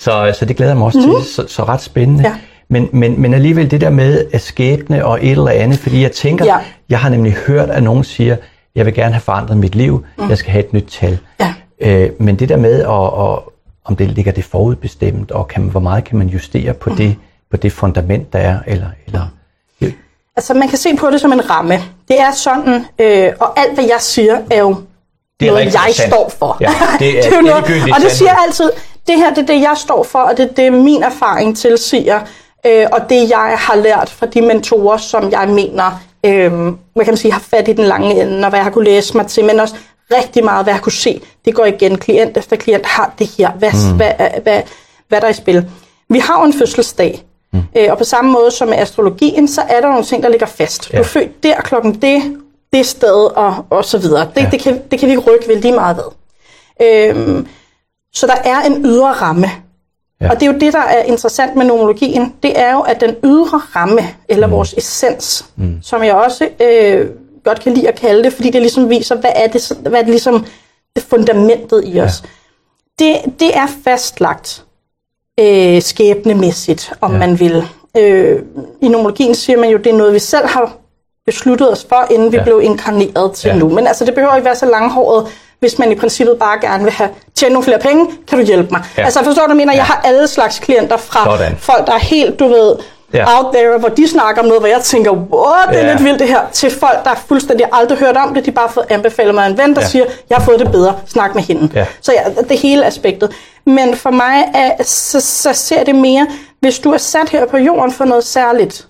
så, 0.04 0.34
så 0.38 0.44
det 0.44 0.56
glæder 0.56 0.70
jeg 0.72 0.78
mig 0.78 0.86
også 0.86 0.98
mm. 0.98 1.04
til. 1.22 1.32
Så, 1.34 1.44
så 1.48 1.64
ret 1.64 1.80
spændende. 1.80 2.22
Ja. 2.28 2.34
Men, 2.68 2.88
men, 2.92 3.20
men 3.20 3.34
alligevel 3.34 3.70
det 3.70 3.80
der 3.80 3.90
med 3.90 4.24
at 4.32 4.40
skæbne 4.40 5.04
og 5.06 5.24
et 5.24 5.30
eller 5.30 5.50
andet, 5.50 5.78
fordi 5.78 6.02
jeg 6.02 6.12
tænker, 6.12 6.44
Ja. 6.44 6.56
jeg 6.88 6.98
har 6.98 7.08
nemlig 7.08 7.32
hørt, 7.32 7.70
at 7.70 7.82
nogen 7.82 8.04
siger, 8.04 8.36
jeg 8.74 8.86
vil 8.86 8.94
gerne 8.94 9.12
have 9.14 9.20
forandret 9.20 9.56
mit 9.56 9.74
liv, 9.74 10.04
mm. 10.18 10.28
jeg 10.28 10.38
skal 10.38 10.52
have 10.52 10.64
et 10.64 10.72
nyt 10.72 10.86
tal. 10.90 11.18
Ja. 11.40 11.54
Øh, 11.80 12.10
men 12.18 12.38
det 12.38 12.48
der 12.48 12.56
med, 12.56 12.80
at, 12.80 13.30
at, 13.30 13.38
om 13.84 13.96
det 13.96 14.10
ligger 14.10 14.32
det 14.32 14.44
forudbestemt, 14.44 15.30
og 15.30 15.48
kan, 15.48 15.62
hvor 15.62 15.80
meget 15.80 16.04
kan 16.04 16.18
man 16.18 16.26
justere 16.28 16.74
på, 16.74 16.90
mm. 16.90 16.96
det, 16.96 17.16
på 17.50 17.56
det 17.56 17.72
fundament, 17.72 18.32
der 18.32 18.38
er, 18.38 18.58
eller, 18.66 18.86
eller 19.06 19.26
Altså, 20.36 20.54
man 20.54 20.68
kan 20.68 20.78
se 20.78 20.96
på 20.96 21.10
det 21.10 21.20
som 21.20 21.32
en 21.32 21.50
ramme. 21.50 21.74
Det 22.08 22.20
er 22.20 22.32
sådan, 22.32 22.84
øh, 22.98 23.32
og 23.40 23.60
alt, 23.60 23.74
hvad 23.74 23.84
jeg 23.84 24.00
siger, 24.00 24.38
er 24.50 24.58
jo 24.58 24.76
Det 25.40 25.48
er 25.48 25.52
noget, 25.52 25.64
jeg 25.64 25.80
sandt. 25.92 26.14
står 26.14 26.32
for. 26.38 26.56
Ja, 26.60 26.70
det 26.98 27.18
er 27.18 27.30
jo 27.36 27.42
noget, 27.42 27.64
og 27.94 28.00
det 28.00 28.10
siger 28.10 28.30
jeg 28.30 28.38
altid, 28.46 28.70
det 29.06 29.16
her 29.16 29.34
det 29.34 29.42
er 29.42 29.46
det, 29.46 29.60
jeg 29.60 29.74
står 29.76 30.02
for, 30.02 30.18
og 30.18 30.36
det 30.36 30.50
er 30.50 30.54
det, 30.54 30.72
min 30.72 31.02
erfaring 31.02 31.56
tilsiger, 31.56 32.20
øh, 32.66 32.86
og 32.92 33.00
det, 33.08 33.30
jeg 33.30 33.54
har 33.58 33.76
lært 33.76 34.10
fra 34.10 34.26
de 34.26 34.40
mentorer, 34.40 34.96
som 34.96 35.30
jeg 35.30 35.48
mener, 35.48 36.00
øh, 36.26 36.52
hvad 36.94 37.04
kan 37.04 37.12
man 37.12 37.16
sige, 37.16 37.32
har 37.32 37.40
fat 37.40 37.68
i 37.68 37.72
den 37.72 37.84
lange 37.84 38.22
ende, 38.22 38.46
og 38.46 38.48
hvad 38.48 38.58
jeg 38.58 38.64
har 38.64 38.70
kunne 38.70 38.84
læse 38.84 39.16
mig 39.16 39.26
til, 39.26 39.44
men 39.44 39.60
også 39.60 39.74
rigtig 40.10 40.44
meget, 40.44 40.64
hvad 40.64 40.74
jeg 40.74 40.82
kunne 40.82 40.92
se. 40.92 41.20
Det 41.44 41.54
går 41.54 41.64
igen, 41.64 41.98
klient 41.98 42.36
efter 42.36 42.56
klient 42.56 42.86
har 42.86 43.14
det 43.18 43.26
her. 43.38 43.50
Hvad, 43.50 43.70
mm. 43.90 43.96
hvad, 43.96 44.12
hvad, 44.42 44.62
hvad, 45.08 45.20
der 45.20 45.26
er 45.26 45.30
i 45.30 45.34
spil? 45.34 45.70
Vi 46.08 46.18
har 46.18 46.40
jo 46.40 46.46
en 46.46 46.52
fødselsdag, 46.52 47.22
mm. 47.52 47.62
øh, 47.76 47.90
og 47.90 47.98
på 47.98 48.04
samme 48.04 48.32
måde 48.32 48.50
som 48.50 48.68
med 48.68 48.78
astrologien, 48.78 49.48
så 49.48 49.60
er 49.68 49.80
der 49.80 49.88
nogle 49.88 50.04
ting, 50.04 50.22
der 50.22 50.28
ligger 50.28 50.46
fast. 50.46 50.92
Ja. 50.92 50.98
Du 50.98 51.02
er 51.02 51.06
født 51.06 51.42
der 51.42 51.60
klokken 51.60 51.94
det, 51.94 52.38
det 52.72 52.86
sted, 52.86 53.36
og, 53.36 53.54
og 53.70 53.84
så 53.84 53.98
videre. 53.98 54.28
Det, 54.34 54.42
ja. 54.42 54.48
det, 54.50 54.60
kan, 54.60 54.82
det 54.90 54.98
kan 54.98 55.06
vi 55.06 55.12
ikke 55.12 55.30
rykke 55.30 55.48
ved 55.48 55.56
lige 55.56 55.74
meget 55.74 55.96
ved. 55.96 56.04
Øhm, 56.86 57.48
så 58.14 58.26
der 58.26 58.50
er 58.50 58.60
en 58.60 58.84
ydre 58.84 59.12
ramme. 59.12 59.46
Ja. 59.46 60.26
Ja. 60.26 60.30
Og 60.30 60.40
det 60.40 60.48
er 60.48 60.52
jo 60.52 60.58
det, 60.58 60.72
der 60.72 60.80
er 60.80 61.02
interessant 61.02 61.56
med 61.56 61.64
nomologien. 61.64 62.34
Det 62.42 62.60
er 62.60 62.72
jo, 62.72 62.80
at 62.80 63.00
den 63.00 63.16
ydre 63.24 63.60
ramme, 63.76 64.00
eller 64.28 64.46
mm. 64.46 64.52
vores 64.52 64.74
essens, 64.76 65.46
mm. 65.56 65.78
som 65.82 66.02
jeg 66.02 66.14
også 66.14 66.48
øh, 66.62 67.10
godt 67.44 67.60
kan 67.60 67.74
lide 67.74 67.88
at 67.88 67.94
kalde 67.94 68.24
det, 68.24 68.32
fordi 68.32 68.50
det 68.50 68.60
ligesom 68.60 68.90
viser, 68.90 69.16
hvad 69.16 69.30
er 69.34 69.46
det, 69.46 69.78
hvad 69.80 69.92
er 69.92 70.02
det 70.02 70.10
ligesom 70.10 70.46
fundamentet 70.98 71.82
i 71.86 72.00
os. 72.00 72.22
Det, 72.98 73.16
det 73.40 73.56
er 73.56 73.66
fastlagt 73.84 74.64
øh, 75.40 75.82
skæbnemæssigt, 75.82 76.92
om 77.00 77.12
ja. 77.12 77.18
man 77.18 77.40
vil. 77.40 77.68
Øh, 77.96 78.42
I 78.82 78.88
nomologien 78.88 79.34
siger 79.34 79.58
man 79.58 79.70
jo, 79.70 79.78
det 79.78 79.86
er 79.86 79.96
noget, 79.96 80.14
vi 80.14 80.18
selv 80.18 80.46
har 80.46 80.76
besluttet 81.26 81.72
os 81.72 81.86
for, 81.88 82.06
inden 82.10 82.32
vi 82.32 82.36
ja. 82.36 82.42
Ja. 82.42 82.44
blev 82.44 82.60
inkarneret 82.62 83.32
til 83.32 83.48
ja. 83.48 83.54
Ja. 83.54 83.60
nu. 83.60 83.68
Men 83.68 83.86
altså, 83.86 84.04
det 84.04 84.14
behøver 84.14 84.34
ikke 84.34 84.44
være 84.44 84.56
så 84.56 84.66
langhåret, 84.66 85.26
hvis 85.64 85.78
man 85.78 85.92
i 85.92 85.94
princippet 85.94 86.38
bare 86.38 86.58
gerne 86.60 86.84
vil 86.84 86.92
have 86.92 87.10
tjene 87.34 87.52
nogle 87.52 87.64
flere 87.64 87.78
penge, 87.78 88.06
kan 88.28 88.38
du 88.38 88.44
hjælpe 88.44 88.68
mig. 88.70 88.80
Ja. 88.96 89.00
Ja. 89.00 89.04
Altså, 89.04 89.24
forstår 89.24 89.46
du, 89.46 89.54
mener? 89.54 89.74
Jeg 89.74 89.84
har 89.84 90.00
alle 90.04 90.28
slags 90.28 90.58
klienter 90.58 90.96
fra 90.96 91.24
Sådan. 91.38 91.56
folk, 91.58 91.86
der 91.86 91.92
er 91.92 91.98
helt, 91.98 92.38
du 92.38 92.48
ved, 92.48 92.76
Ja. 93.14 93.24
out 93.38 93.54
there, 93.54 93.78
hvor 93.78 93.88
de 93.88 94.08
snakker 94.08 94.42
om 94.42 94.48
noget, 94.48 94.60
hvor 94.62 94.68
jeg 94.68 94.80
tænker, 94.80 95.10
wow, 95.10 95.44
det 95.70 95.80
er 95.80 95.86
Ja. 95.86 95.92
lidt 95.92 96.04
vildt 96.04 96.18
det 96.18 96.28
her, 96.28 96.40
til 96.52 96.70
folk, 96.70 97.04
der 97.04 97.10
er 97.10 97.14
fuldstændig 97.28 97.66
aldrig 97.72 97.98
hørt 97.98 98.16
om 98.16 98.34
det, 98.34 98.44
de 98.46 98.50
har 98.50 98.54
bare 98.54 98.68
fået 98.72 98.86
anbefalet 98.90 99.34
mig 99.34 99.46
en 99.46 99.58
ven, 99.58 99.74
der 99.74 99.80
Ja. 99.80 99.86
siger, 99.86 100.04
jeg 100.30 100.38
har 100.38 100.44
fået 100.44 100.60
det 100.60 100.70
bedre, 100.72 100.94
snak 101.06 101.34
med 101.34 101.42
hende. 101.42 101.68
Ja. 101.74 101.86
Så 102.00 102.12
ja, 102.12 102.42
det 102.48 102.58
hele 102.58 102.86
aspektet. 102.86 103.32
Men 103.66 103.96
for 103.96 104.10
mig 104.10 104.44
er, 104.54 104.82
så, 104.82 105.20
så 105.20 105.52
ser 105.52 105.84
det 105.84 105.94
mere, 105.94 106.26
hvis 106.60 106.78
du 106.78 106.92
er 106.92 106.98
sat 106.98 107.28
her 107.28 107.46
på 107.46 107.56
jorden 107.56 107.92
for 107.92 108.04
noget 108.04 108.24
særligt, 108.24 108.86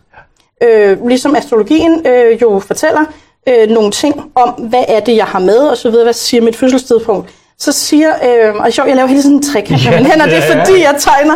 øh, 0.63 1.07
ligesom 1.09 1.37
astrologien 1.37 2.07
øh, 2.07 2.43
jo 2.43 2.63
fortæller 2.67 3.01
øh, 3.49 3.69
nogle 3.69 3.91
ting 3.91 4.31
om, 4.35 4.49
hvad 4.51 4.85
er 4.89 5.01
det, 5.01 5.17
jeg 5.17 5.25
har 5.27 5.39
med, 5.39 5.59
og 5.59 5.77
så 5.77 5.91
videre, 5.91 6.05
hvad 6.05 6.13
siger 6.13 6.43
mit 6.43 6.57
fødselstidspunkt. 6.57 7.31
Så 7.59 7.73
siger, 7.73 8.11
øh, 8.11 8.55
og 8.55 8.73
sjovt, 8.73 8.89
jeg 8.89 8.97
laver 8.97 9.09
hele 9.09 9.23
tiden 9.23 9.37
en 9.37 9.43
trekant 9.43 9.85
med 9.85 9.93
Ja, 9.93 9.97
mine 9.99 10.11
hænder, 10.11 10.27
det 10.27 10.35
er 10.35 10.39
ja, 10.47 10.55
ja. 10.57 10.61
fordi, 10.65 10.81
jeg 10.83 10.95
tegner, 10.99 11.35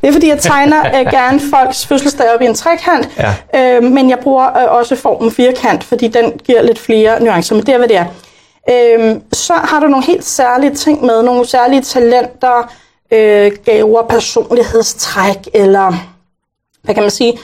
det 0.00 0.08
er 0.08 0.12
fordi, 0.12 0.28
jeg 0.28 0.38
tegner 0.38 0.86
øh, 1.00 1.06
gerne 1.12 1.40
folks 1.54 1.86
fødselsdag 1.86 2.34
op 2.34 2.40
i 2.42 2.44
en 2.44 2.54
trekant, 2.54 3.08
Ja. 3.54 3.76
øh, 3.76 3.82
men 3.82 4.10
jeg 4.10 4.18
bruger 4.18 4.58
øh, 4.58 4.72
også 4.78 4.96
formen 4.96 5.30
firkant, 5.30 5.84
fordi 5.84 6.08
den 6.08 6.32
giver 6.44 6.62
lidt 6.62 6.78
flere 6.78 7.22
nuancer, 7.22 7.54
men 7.54 7.66
det 7.66 7.74
er, 7.74 7.78
hvad 7.78 7.88
det 7.88 7.96
er. 7.96 8.04
Øh, 8.70 9.16
så 9.32 9.52
har 9.54 9.80
du 9.80 9.86
nogle 9.86 10.06
helt 10.06 10.24
særlige 10.24 10.74
ting 10.74 11.04
med, 11.04 11.22
nogle 11.22 11.46
særlige 11.46 11.82
talenter, 11.82 12.72
øh, 13.10 13.52
gaver, 13.64 14.02
personlighedstræk, 14.02 15.48
eller 15.54 15.92
hvad 16.82 16.94
kan 16.94 17.02
man 17.02 17.10
sige, 17.10 17.38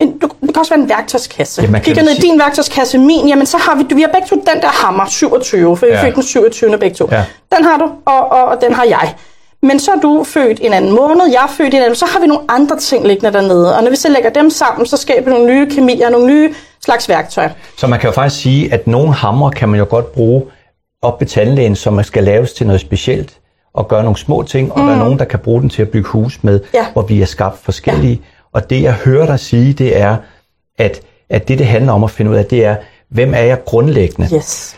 en, 0.00 0.18
du, 0.18 0.28
det 0.40 0.54
kan 0.54 0.60
også 0.60 0.74
være 0.74 0.82
en 0.82 0.88
værktøjskasse. 0.88 1.60
Ja, 1.62 1.66
Ja, 1.66 1.70
man 1.72 1.80
kan 1.80 1.94
Kigger 1.94 2.02
ned 2.10 2.18
i 2.18 2.20
din 2.20 2.38
værktøjskasse, 2.38 2.98
min, 2.98 3.28
jamen 3.28 3.46
så 3.46 3.56
har 3.58 3.76
vi, 3.76 3.94
vi 3.94 4.00
har 4.02 4.08
begge 4.08 4.28
to 4.28 4.36
den 4.36 4.62
der 4.62 4.68
hammer, 4.84 5.06
27, 5.06 5.76
for 5.76 5.86
vi 5.86 5.92
Ja. 5.92 6.04
fik 6.06 6.14
den 6.14 6.22
27. 6.22 6.78
begge 6.78 6.96
to. 6.96 7.08
Ja. 7.12 7.24
Den 7.56 7.64
har 7.64 7.78
du, 7.78 7.84
og, 8.04 8.32
og, 8.32 8.44
og 8.44 8.60
den 8.60 8.72
har 8.74 8.84
jeg. 8.84 9.14
Men 9.62 9.78
så 9.80 9.90
er 9.90 10.00
du 10.00 10.24
født 10.24 10.60
en 10.62 10.72
anden 10.72 10.90
måned, 10.94 11.26
jeg 11.32 11.42
er 11.42 11.52
født 11.56 11.74
en 11.74 11.80
anden, 11.82 11.94
så 11.94 12.06
har 12.06 12.20
vi 12.20 12.26
nogle 12.26 12.42
andre 12.48 12.76
ting 12.78 13.06
liggende 13.06 13.32
dernede. 13.38 13.76
Og 13.76 13.82
når 13.82 13.90
vi 13.90 13.96
så 13.96 14.08
lægger 14.08 14.30
dem 14.30 14.50
sammen, 14.50 14.86
så 14.86 14.96
skaber 14.96 15.24
vi 15.24 15.30
nogle 15.30 15.46
nye 15.54 15.70
kemier, 15.70 16.10
nogle 16.10 16.26
nye 16.26 16.54
slags 16.84 17.08
værktøjer. 17.08 17.50
Så 17.76 17.86
man 17.86 18.00
kan 18.00 18.08
jo 18.08 18.12
faktisk 18.14 18.42
sige, 18.42 18.72
at 18.72 18.86
nogle 18.86 19.12
hammer 19.14 19.50
kan 19.50 19.68
man 19.68 19.78
jo 19.78 19.86
godt 19.90 20.12
bruge 20.12 20.42
op 21.02 21.20
ved 21.20 21.28
tandlægen, 21.28 21.76
som 21.76 22.02
skal 22.02 22.24
laves 22.24 22.52
til 22.52 22.66
noget 22.66 22.80
specielt 22.80 23.38
og 23.74 23.88
gøre 23.88 24.02
nogle 24.02 24.16
små 24.18 24.42
ting, 24.42 24.72
og 24.72 24.80
mm. 24.80 24.86
der 24.86 24.94
er 24.94 24.98
nogen, 24.98 25.18
der 25.18 25.24
kan 25.24 25.38
bruge 25.38 25.60
den 25.60 25.70
til 25.70 25.82
at 25.82 25.88
bygge 25.88 26.08
hus 26.08 26.38
med, 26.42 26.60
Ja. 26.74 26.86
hvor 26.92 27.02
vi 27.02 27.22
er 27.22 27.26
skabt 27.26 27.58
forskellige. 27.64 28.12
Ja. 28.12 28.18
Og 28.52 28.70
det, 28.70 28.82
jeg 28.82 28.92
hører 28.92 29.26
dig 29.26 29.40
sige, 29.40 29.72
det 29.72 30.00
er, 30.00 30.16
at, 30.78 31.00
at 31.30 31.48
det, 31.48 31.58
det 31.58 31.66
handler 31.66 31.92
om 31.92 32.04
at 32.04 32.10
finde 32.10 32.30
ud 32.30 32.36
af, 32.36 32.44
det 32.44 32.64
er, 32.64 32.76
hvem 33.10 33.34
er 33.34 33.38
jeg 33.42 33.64
grundlæggende? 33.64 34.36
Yes. 34.36 34.76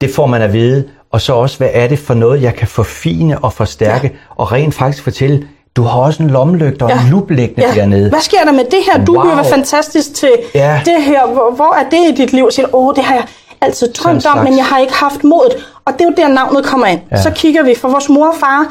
Det 0.00 0.10
får 0.14 0.26
man 0.26 0.42
at 0.42 0.52
vide, 0.52 0.88
og 1.12 1.20
så 1.20 1.32
også, 1.34 1.58
hvad 1.58 1.68
er 1.72 1.86
det 1.88 1.98
for 1.98 2.14
noget, 2.14 2.42
jeg 2.42 2.54
kan 2.54 2.68
forfine 2.68 3.38
og 3.38 3.52
forstærke, 3.52 4.06
ja. 4.06 4.18
og 4.36 4.52
rent 4.52 4.74
faktisk 4.74 5.04
fortælle, 5.04 5.48
du 5.76 5.82
har 5.82 6.00
også 6.00 6.22
en 6.22 6.30
lommelygte 6.30 6.82
og 6.82 6.90
ja. 6.90 7.00
en 7.02 7.10
lup 7.10 7.30
liggende 7.30 7.62
Ja. 7.68 7.74
dernede. 7.74 8.08
Hvad 8.08 8.20
sker 8.20 8.44
der 8.44 8.52
med 8.52 8.64
det 8.64 8.78
her? 8.92 9.04
Du 9.04 9.14
Wow. 9.16 9.26
være 9.26 9.44
fantastisk 9.44 10.14
til 10.14 10.30
Ja. 10.54 10.80
det 10.84 11.02
her. 11.02 11.26
Hvor, 11.26 11.52
hvor 11.56 11.74
er 11.74 11.88
det 11.90 12.12
i 12.18 12.22
dit 12.22 12.32
liv? 12.32 12.48
Siger, 12.50 12.74
åh, 12.74 12.94
det 12.96 13.04
har 13.04 13.14
jeg 13.14 13.24
altid 13.60 13.92
drømt 13.92 14.26
om, 14.26 14.38
men 14.44 14.56
jeg 14.56 14.64
har 14.64 14.78
ikke 14.78 14.92
haft 14.94 15.24
modet. 15.24 15.52
Og 15.84 15.92
det 15.92 16.00
er 16.00 16.04
jo 16.04 16.14
der, 16.16 16.28
navnet 16.28 16.64
kommer 16.64 16.86
ind. 16.86 17.00
Ja. 17.10 17.22
Så 17.22 17.30
kigger 17.30 17.62
vi, 17.64 17.74
for 17.80 17.88
vores 17.88 18.08
mor 18.08 18.26
og 18.28 18.34
far, 18.40 18.66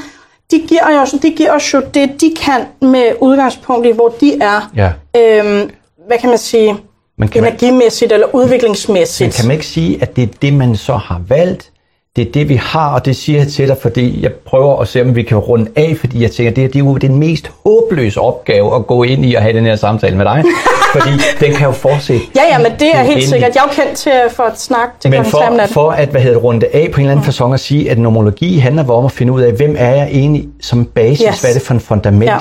de 0.51 0.59
giver, 0.67 1.01
os, 1.01 1.11
de 1.11 1.29
giver 1.31 1.51
os 1.55 1.73
jo 1.73 1.81
det, 1.93 2.21
de 2.21 2.33
kan 2.41 2.61
med 2.81 3.11
udgangspunkt 3.21 3.87
i, 3.87 3.91
hvor 3.91 4.15
de 4.21 4.37
er. 4.41 4.71
Ja. 4.75 4.91
Øhm, 5.21 5.69
hvad 6.07 6.17
kan 6.19 6.29
man 6.29 6.37
sige? 6.37 6.67
Kan 6.67 7.29
man- 7.43 7.43
Energimæssigt 7.43 8.11
eller 8.11 8.35
udviklingsmæssigt. 8.35 9.27
Men 9.27 9.31
kan 9.31 9.47
man 9.47 9.53
ikke 9.53 9.65
sige, 9.67 10.01
at 10.01 10.15
det 10.15 10.23
er 10.23 10.27
det, 10.41 10.53
man 10.53 10.75
så 10.75 10.93
har 10.95 11.21
valgt? 11.27 11.71
Det 12.19 12.27
er 12.27 12.31
det, 12.31 12.49
vi 12.49 12.55
har, 12.55 12.93
og 12.93 13.05
det 13.05 13.15
siger 13.15 13.39
jeg 13.39 13.47
til 13.47 13.67
dig, 13.67 13.77
fordi 13.81 14.23
jeg 14.23 14.31
prøver 14.33 14.77
at 14.81 14.87
se, 14.87 15.01
om 15.01 15.15
vi 15.15 15.23
kan 15.23 15.37
runde 15.37 15.71
af, 15.75 15.95
fordi 15.99 16.21
jeg 16.21 16.31
tænker, 16.31 16.51
det, 16.53 16.63
er- 16.63 16.67
det 16.67 16.75
er 16.75 16.79
jo 16.79 16.97
den 16.97 17.15
mest 17.15 17.51
håbløse 17.65 18.21
opgave 18.21 18.75
at 18.75 18.87
gå 18.87 19.03
ind 19.03 19.25
i 19.25 19.35
og 19.35 19.41
have 19.41 19.53
den 19.53 19.65
her 19.65 19.75
samtale 19.75 20.17
med 20.17 20.25
dig. 20.25 20.43
fordi 20.95 21.09
den 21.39 21.53
kan 21.55 21.65
jo 21.65 21.71
fortsætte. 21.71 22.25
Ja, 22.35 22.41
ja, 22.51 22.57
men 22.57 22.71
det 22.79 22.87
er 22.95 23.03
helt 23.03 23.23
sikkert. 23.23 23.55
Jeg 23.55 23.61
er 23.61 23.73
jo 23.77 23.83
kendt 23.83 23.97
til 23.97 24.11
for 24.31 24.43
at 24.43 24.59
snakke 24.61 24.93
til 24.99 25.09
Men 25.11 25.23
klokken 25.23 25.57
3 25.57 25.63
om 25.63 25.67
for, 25.67 25.73
for 25.73 25.91
at 25.91 26.09
hvad 26.09 26.21
hedder 26.21 26.35
det, 26.35 26.43
runde 26.43 26.65
af 26.73 26.89
på 26.91 27.01
en 27.01 27.05
eller 27.05 27.11
anden 27.11 27.25
mm. 27.39 27.45
façon 27.45 27.53
at 27.53 27.59
sige, 27.59 27.91
at 27.91 27.97
nomologi 27.99 28.57
handler 28.57 28.89
om 28.91 29.05
at 29.05 29.11
finde 29.11 29.33
ud 29.33 29.41
af, 29.41 29.51
hvem 29.53 29.75
er 29.79 29.95
jeg 29.95 30.07
egentlig 30.11 30.47
som 30.61 30.85
basis, 30.85 31.27
Yes. 31.29 31.41
hvad 31.41 31.49
er 31.49 31.53
det 31.53 31.61
for 31.61 31.73
en 31.73 31.79
fundament. 31.79 32.31
Ja. 32.31 32.37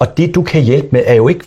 Og 0.00 0.16
det, 0.16 0.34
du 0.34 0.42
kan 0.42 0.62
hjælpe 0.62 0.88
med, 0.92 1.02
er 1.06 1.14
jo 1.14 1.28
ikke 1.28 1.44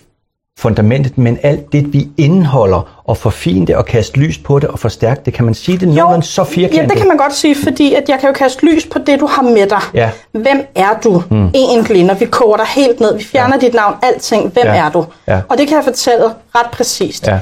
fundamentet, 0.60 1.18
men 1.18 1.38
alt 1.44 1.74
det, 1.74 1.94
vi 1.94 2.08
indeholder, 2.18 2.93
og 3.06 3.18
forfine 3.18 3.68
det, 3.68 3.76
og 3.76 3.86
kaste 3.86 4.18
lys 4.20 4.38
på 4.38 4.60
det, 4.60 4.70
og 4.70 4.80
forstærke 4.80 5.22
det. 5.26 5.34
Kan 5.34 5.46
man 5.46 5.54
sige 5.54 5.78
det 5.78 5.88
nogenlunde 5.88 6.26
så 6.26 6.44
firkantet? 6.44 6.78
Ja, 6.78 6.88
det 6.88 6.98
kan 6.98 7.08
man 7.08 7.18
godt 7.18 7.34
sige, 7.34 7.56
fordi 7.64 7.94
at 7.94 8.10
jeg 8.10 8.20
kan 8.20 8.30
jo 8.30 8.34
kaste 8.34 8.66
lys 8.66 8.86
på 8.86 9.00
det, 9.00 9.20
du 9.20 9.26
har 9.26 9.42
med 9.42 9.68
dig. 9.70 9.82
Ja. 9.94 10.10
Hvem 10.32 10.66
er 10.76 11.00
du 11.04 11.24
mm. 11.32 11.48
egentlig, 11.54 12.04
når 12.04 12.14
vi 12.14 12.26
koger 12.26 12.58
dig 12.58 12.66
helt 12.66 13.00
ned? 13.00 13.18
Vi 13.18 13.24
fjerner 13.24 13.56
ja. 13.62 13.66
dit 13.66 13.74
navn, 13.74 13.96
alting. 14.04 14.52
Hvem 14.54 14.66
Ja. 14.66 14.76
er 14.76 14.90
du? 14.90 15.06
Ja. 15.28 15.42
Og 15.50 15.58
det 15.58 15.68
kan 15.68 15.78
jeg 15.78 15.84
fortælle 15.84 16.26
ret 16.56 16.72
præcist. 16.72 17.28
Ja. 17.28 17.40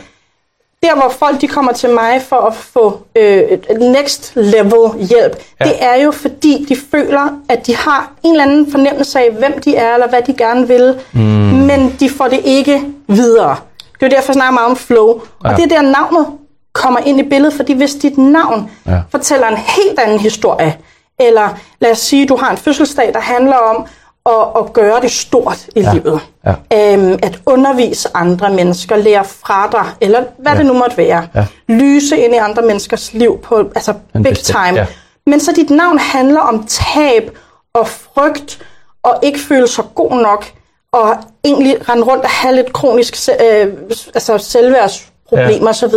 Der, 0.83 0.95
hvor 0.95 1.09
folk 1.19 1.41
de 1.41 1.47
kommer 1.47 1.71
til 1.71 1.89
mig 1.89 2.21
for 2.21 2.35
at 2.35 2.53
få 2.55 2.99
øh, 3.15 3.37
et 3.41 3.65
next 3.79 4.31
level 4.35 5.05
hjælp, 5.09 5.43
ja. 5.59 5.65
det 5.65 5.73
er 5.79 5.95
jo 6.03 6.11
fordi, 6.11 6.65
de 6.69 6.75
føler, 6.91 7.39
at 7.49 7.67
de 7.67 7.75
har 7.75 8.11
en 8.23 8.31
eller 8.31 8.43
anden 8.43 8.71
fornemmelse 8.71 9.19
af, 9.19 9.31
hvem 9.31 9.61
de 9.65 9.75
er, 9.75 9.93
eller 9.93 10.09
hvad 10.09 10.21
de 10.27 10.33
gerne 10.33 10.67
vil, 10.67 10.95
mm. 11.11 11.19
men 11.21 11.95
de 11.99 12.09
får 12.09 12.27
det 12.27 12.39
ikke 12.43 12.81
videre. 13.07 13.55
Det 14.01 14.07
er 14.07 14.11
jo 14.11 14.15
derfor, 14.15 14.27
jeg 14.29 14.33
snakker 14.33 14.51
meget 14.53 14.69
om 14.69 14.75
flow. 14.75 15.07
Og 15.09 15.21
Ja. 15.51 15.55
det 15.55 15.63
er 15.63 15.67
der, 15.67 15.81
navnet 15.81 16.27
kommer 16.73 16.99
ind 16.99 17.19
i 17.19 17.23
billedet, 17.23 17.53
fordi 17.53 17.73
hvis 17.73 17.93
dit 17.93 18.17
navn 18.17 18.71
Ja. 18.87 18.99
fortæller 19.11 19.47
en 19.47 19.57
helt 19.57 19.99
anden 19.99 20.19
historie, 20.19 20.77
eller 21.19 21.49
lad 21.81 21.91
os 21.91 21.97
sige, 21.99 22.27
du 22.27 22.35
har 22.35 22.51
en 22.51 22.57
fødselsdag, 22.57 23.13
der 23.13 23.19
handler 23.19 23.55
om 23.55 23.85
at, 24.25 24.47
at 24.63 24.73
gøre 24.73 25.01
det 25.01 25.11
stort 25.11 25.65
i 25.75 25.81
Ja. 25.81 25.93
livet. 25.93 26.19
Ja. 26.45 26.93
Øhm, 26.93 27.19
at 27.23 27.39
undervise 27.45 28.09
andre 28.13 28.49
mennesker, 28.49 28.95
lære 28.95 29.23
fra 29.25 29.69
dig, 29.71 29.85
eller 30.01 30.23
hvad 30.37 30.51
ja. 30.51 30.57
det 30.57 30.65
nu 30.65 30.73
måtte 30.73 30.97
være. 30.97 31.27
Ja. 31.35 31.45
Lyse 31.69 32.17
ind 32.17 32.33
i 32.33 32.37
andre 32.37 32.61
menneskers 32.61 33.13
liv 33.13 33.39
på 33.43 33.57
altså 33.75 33.93
En 34.15 34.23
big 34.23 34.31
bestemt- 34.33 34.45
time. 34.65 34.79
ja. 34.79 34.85
Men 35.25 35.39
så 35.39 35.51
dit 35.55 35.69
navn 35.69 35.97
handler 35.99 36.39
om 36.41 36.65
tab 36.67 37.37
og 37.73 37.87
frygt, 37.87 38.61
og 39.03 39.19
ikke 39.23 39.39
føle 39.39 39.67
sig 39.67 39.83
god 39.95 40.11
nok, 40.21 40.45
og 40.93 41.15
egentlig 41.43 41.89
rende 41.89 42.03
rundt 42.03 42.23
og 42.23 42.29
have 42.29 42.55
lidt 42.55 42.73
kronisk 42.73 43.29
øh, 43.41 43.67
altså 44.13 44.37
selvværdsproblemer 44.37 45.65
Ja. 45.65 45.69
osv., 45.69 45.93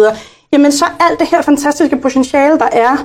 jamen 0.53 0.73
så 0.73 0.85
alt 1.01 1.21
det 1.21 1.29
her 1.29 1.43
fantastiske 1.43 1.97
potentiale, 1.97 2.59
der 2.59 2.69
er, 2.73 2.97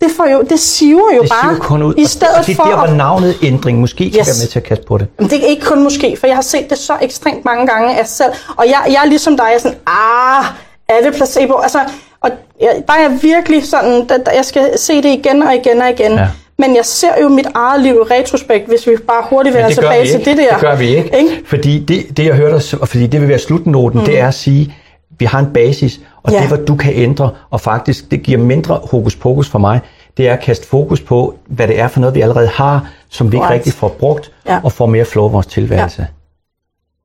det, 0.00 0.10
får 0.16 0.26
jo, 0.26 0.42
det 0.42 0.60
siver 0.60 1.14
jo 1.16 1.22
Det 1.22 1.30
bare. 1.30 1.54
siver 1.54 1.64
kun 1.66 1.82
ud. 1.82 1.94
I 1.98 2.02
Og- 2.02 2.08
stedet 2.08 2.34
og 2.38 2.46
det 2.46 2.56
for 2.56 2.62
er 2.62 2.68
der, 2.68 2.76
hvor 2.76 2.86
navnet 2.96 3.34
ændring 3.42 3.78
måske 3.78 4.10
kan 4.10 4.20
Yes. 4.20 4.26
være 4.26 4.36
med 4.42 4.48
til 4.48 4.58
at 4.58 4.64
kaste 4.64 4.84
på 4.88 4.98
det. 4.98 5.06
Men 5.18 5.30
det 5.30 5.42
er 5.44 5.46
ikke 5.46 5.62
kun 5.66 5.82
måske, 5.82 6.16
for 6.20 6.26
jeg 6.26 6.36
har 6.36 6.42
set 6.42 6.70
det 6.70 6.78
så 6.78 6.92
ekstremt 7.02 7.44
mange 7.44 7.66
gange 7.66 7.98
af 7.98 8.06
selv. 8.06 8.32
Og 8.56 8.66
jeg, 8.66 8.82
jeg 8.86 9.00
er 9.04 9.06
ligesom 9.08 9.36
dig, 9.36 9.44
jeg 9.46 9.54
er 9.54 9.58
sådan, 9.58 9.78
ah, 9.86 10.44
er 10.88 11.02
det 11.02 11.14
placebo? 11.14 11.58
Altså, 11.58 11.78
og 12.20 12.30
jeg, 12.60 12.82
der 12.88 12.92
er 12.94 13.00
jeg 13.00 13.18
virkelig 13.22 13.66
sådan, 13.68 14.08
der, 14.08 14.18
der, 14.18 14.32
jeg 14.32 14.44
skal 14.44 14.78
se 14.78 14.96
det 14.96 15.08
igen 15.08 15.42
og 15.42 15.54
igen 15.54 15.82
og 15.82 15.90
igen. 15.90 16.12
Ja. 16.12 16.28
Men 16.58 16.76
jeg 16.76 16.84
ser 16.84 17.22
jo 17.22 17.28
mit 17.28 17.46
eget 17.54 17.82
liv 17.82 17.94
i 17.94 18.14
retrospekt, 18.14 18.68
hvis 18.68 18.86
vi 18.86 18.96
bare 19.06 19.24
hurtigt 19.30 19.54
vender 19.54 19.70
tilbage 19.70 20.06
til 20.06 20.24
det 20.24 20.36
der. 20.36 20.52
Det 20.52 20.60
gør 20.60 20.76
vi 20.76 20.86
ikke. 20.96 21.18
ikke? 21.18 21.42
Fordi 21.46 21.78
det, 21.84 22.16
det, 22.16 22.26
jeg 22.26 22.34
hørte 22.34 22.78
og 22.80 22.88
fordi 22.88 23.06
det 23.06 23.20
vil 23.20 23.28
være 23.28 23.38
slutnoten, 23.38 23.98
mm. 24.00 24.06
det 24.06 24.18
er 24.20 24.28
at 24.28 24.34
sige, 24.34 24.74
vi 25.18 25.24
har 25.24 25.38
en 25.38 25.52
basis, 25.52 26.00
og 26.22 26.32
Ja. 26.32 26.38
det, 26.40 26.48
hvor 26.48 26.56
du 26.56 26.76
kan 26.76 26.92
ændre, 26.94 27.30
og 27.50 27.60
faktisk, 27.60 28.10
det 28.10 28.22
giver 28.22 28.38
mindre 28.38 28.80
hokus 28.90 29.16
pokus 29.16 29.48
for 29.48 29.58
mig, 29.58 29.80
det 30.16 30.28
er 30.28 30.32
at 30.32 30.40
kaste 30.40 30.66
fokus 30.66 31.00
på, 31.00 31.34
hvad 31.46 31.68
det 31.68 31.80
er 31.80 31.88
for 31.88 32.00
noget, 32.00 32.14
vi 32.14 32.20
allerede 32.20 32.48
har, 32.48 32.88
som 33.08 33.32
vi 33.32 33.36
ikke 33.36 33.44
Korrekt. 33.46 33.54
rigtig 33.54 33.72
får 33.72 33.88
brugt, 33.88 34.32
Ja. 34.46 34.60
og 34.64 34.72
får 34.72 34.86
mere 34.86 35.04
flow 35.04 35.28
i 35.28 35.32
vores 35.32 35.46
tilværelse. 35.46 36.06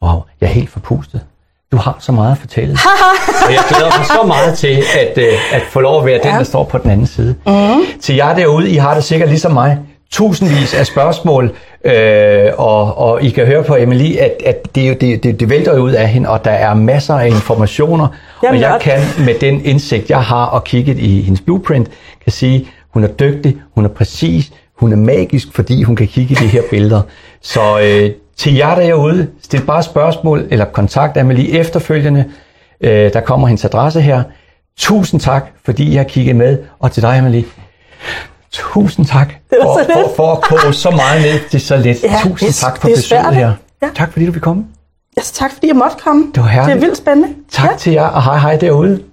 Wow, 0.04 0.22
jeg 0.42 0.48
er 0.48 0.52
helt 0.54 0.70
forpustet. 0.70 1.22
Du 1.74 1.78
har 1.78 1.96
så 2.00 2.12
meget 2.12 2.32
at 2.32 2.38
fortælle. 2.38 2.78
og 3.48 3.52
jeg 3.54 3.60
glæder 3.70 3.98
mig 3.98 4.06
så 4.06 4.28
meget 4.28 4.58
til 4.58 4.84
at, 5.00 5.18
øh, 5.18 5.34
at 5.56 5.62
få 5.72 5.80
lov 5.80 6.00
at 6.00 6.06
være 6.06 6.18
den, 6.18 6.32
Ja. 6.32 6.38
der 6.38 6.44
står 6.44 6.64
på 6.64 6.78
den 6.78 6.90
anden 6.92 7.08
side. 7.08 7.36
Mm. 7.48 7.54
Til 8.02 8.16
jer 8.16 8.36
derude, 8.36 8.70
I 8.70 8.76
har 8.76 8.94
det 8.94 9.04
sikkert 9.04 9.30
ligesom 9.30 9.52
mig. 9.52 9.78
Tusindvis 10.12 10.74
af 10.74 10.86
spørgsmål, 10.86 11.52
øh, 11.86 12.52
og, 12.58 12.98
og 12.98 13.24
I 13.24 13.30
kan 13.30 13.46
høre 13.46 13.64
på 13.64 13.76
Emily, 13.76 14.16
at, 14.18 14.32
at 14.46 14.76
det, 14.76 14.90
jo- 14.90 14.96
det, 15.02 15.24
det, 15.24 15.40
det 15.40 15.50
vælter 15.50 15.80
ud 15.80 15.92
af 15.92 16.08
hende, 16.10 16.30
og 16.30 16.46
der 16.46 16.52
er 16.52 16.74
masser 16.74 17.14
af 17.14 17.28
informationer. 17.28 18.08
Jamen, 18.44 18.56
og 18.56 18.62
jeg 18.62 18.72
jeg- 18.72 18.82
kan 18.82 19.26
med 19.26 19.34
den 19.42 19.66
indsigt, 19.66 20.10
jeg 20.10 20.22
har 20.24 20.46
og 20.46 20.64
kigget 20.64 21.00
i 21.00 21.22
hendes 21.22 21.42
blueprint, 21.42 21.88
kan 22.24 22.32
sige, 22.32 22.68
hun 22.94 23.04
er 23.04 23.08
dygtig, 23.08 23.56
hun 23.76 23.86
er 23.86 23.90
præcis, 23.90 24.52
hun 24.80 24.92
er 24.92 24.98
magisk, 24.98 25.48
fordi 25.56 25.84
hun 25.84 25.96
kan 25.96 26.08
kigge 26.08 26.32
i 26.32 26.36
de 26.36 26.48
her 26.48 26.62
billeder. 26.70 27.02
Så 27.42 27.80
øh, 27.84 28.10
til 28.38 28.56
jer 28.56 28.76
derude, 28.76 29.28
stil 29.42 29.62
bare 29.66 29.84
spørgsmål 29.84 30.48
eller 30.52 30.66
kontakt 30.66 31.18
Amelie 31.18 31.60
efterfølgende. 31.60 32.26
Øh, 32.82 33.14
der 33.14 33.22
kommer 33.22 33.48
hendes 33.48 33.66
adresse 33.66 34.02
her. 34.02 34.24
Tusind 34.78 35.22
tak, 35.22 35.46
fordi 35.66 35.84
I 35.92 35.96
har 35.96 36.04
kigget 36.04 36.36
med. 36.36 36.58
Og 36.80 36.92
til 36.92 37.04
dig, 37.04 37.18
Amelie, 37.18 37.46
tusind 38.52 39.06
tak 39.06 39.34
var 39.52 39.64
for, 39.64 39.94
for, 39.94 40.14
for 40.16 40.32
at 40.32 40.42
koge 40.42 40.74
så 40.74 40.92
meget 40.92 41.22
ned 41.22 41.50
til 41.50 41.62
så 41.62 41.78
lidt. 41.78 42.04
Ja, 42.04 42.20
tusind 42.24 42.48
det- 42.48 42.56
tak 42.56 42.82
for 42.82 42.88
det 42.88 42.96
besøget 42.98 43.24
svært, 43.24 43.36
her. 43.36 43.54
Ja. 43.82 43.88
Tak 43.96 44.12
fordi 44.12 44.26
du 44.26 44.32
vil 44.32 44.42
komme. 44.42 44.66
Altså, 45.18 45.34
tak 45.34 45.52
fordi 45.52 45.68
jeg 45.68 45.76
måtte 45.76 45.98
komme. 46.04 46.26
Det 46.36 46.44
var 46.44 46.50
herligt. 46.50 46.76
Det 46.76 46.84
er 46.84 46.86
vildt 46.88 46.98
spændende. 46.98 47.30
Tak 47.52 47.70
Ja. 47.72 47.78
til 47.78 47.94
jer, 47.94 48.06
og 48.08 48.24
hej 48.24 48.38
hej 48.38 48.56
derude. 48.58 49.04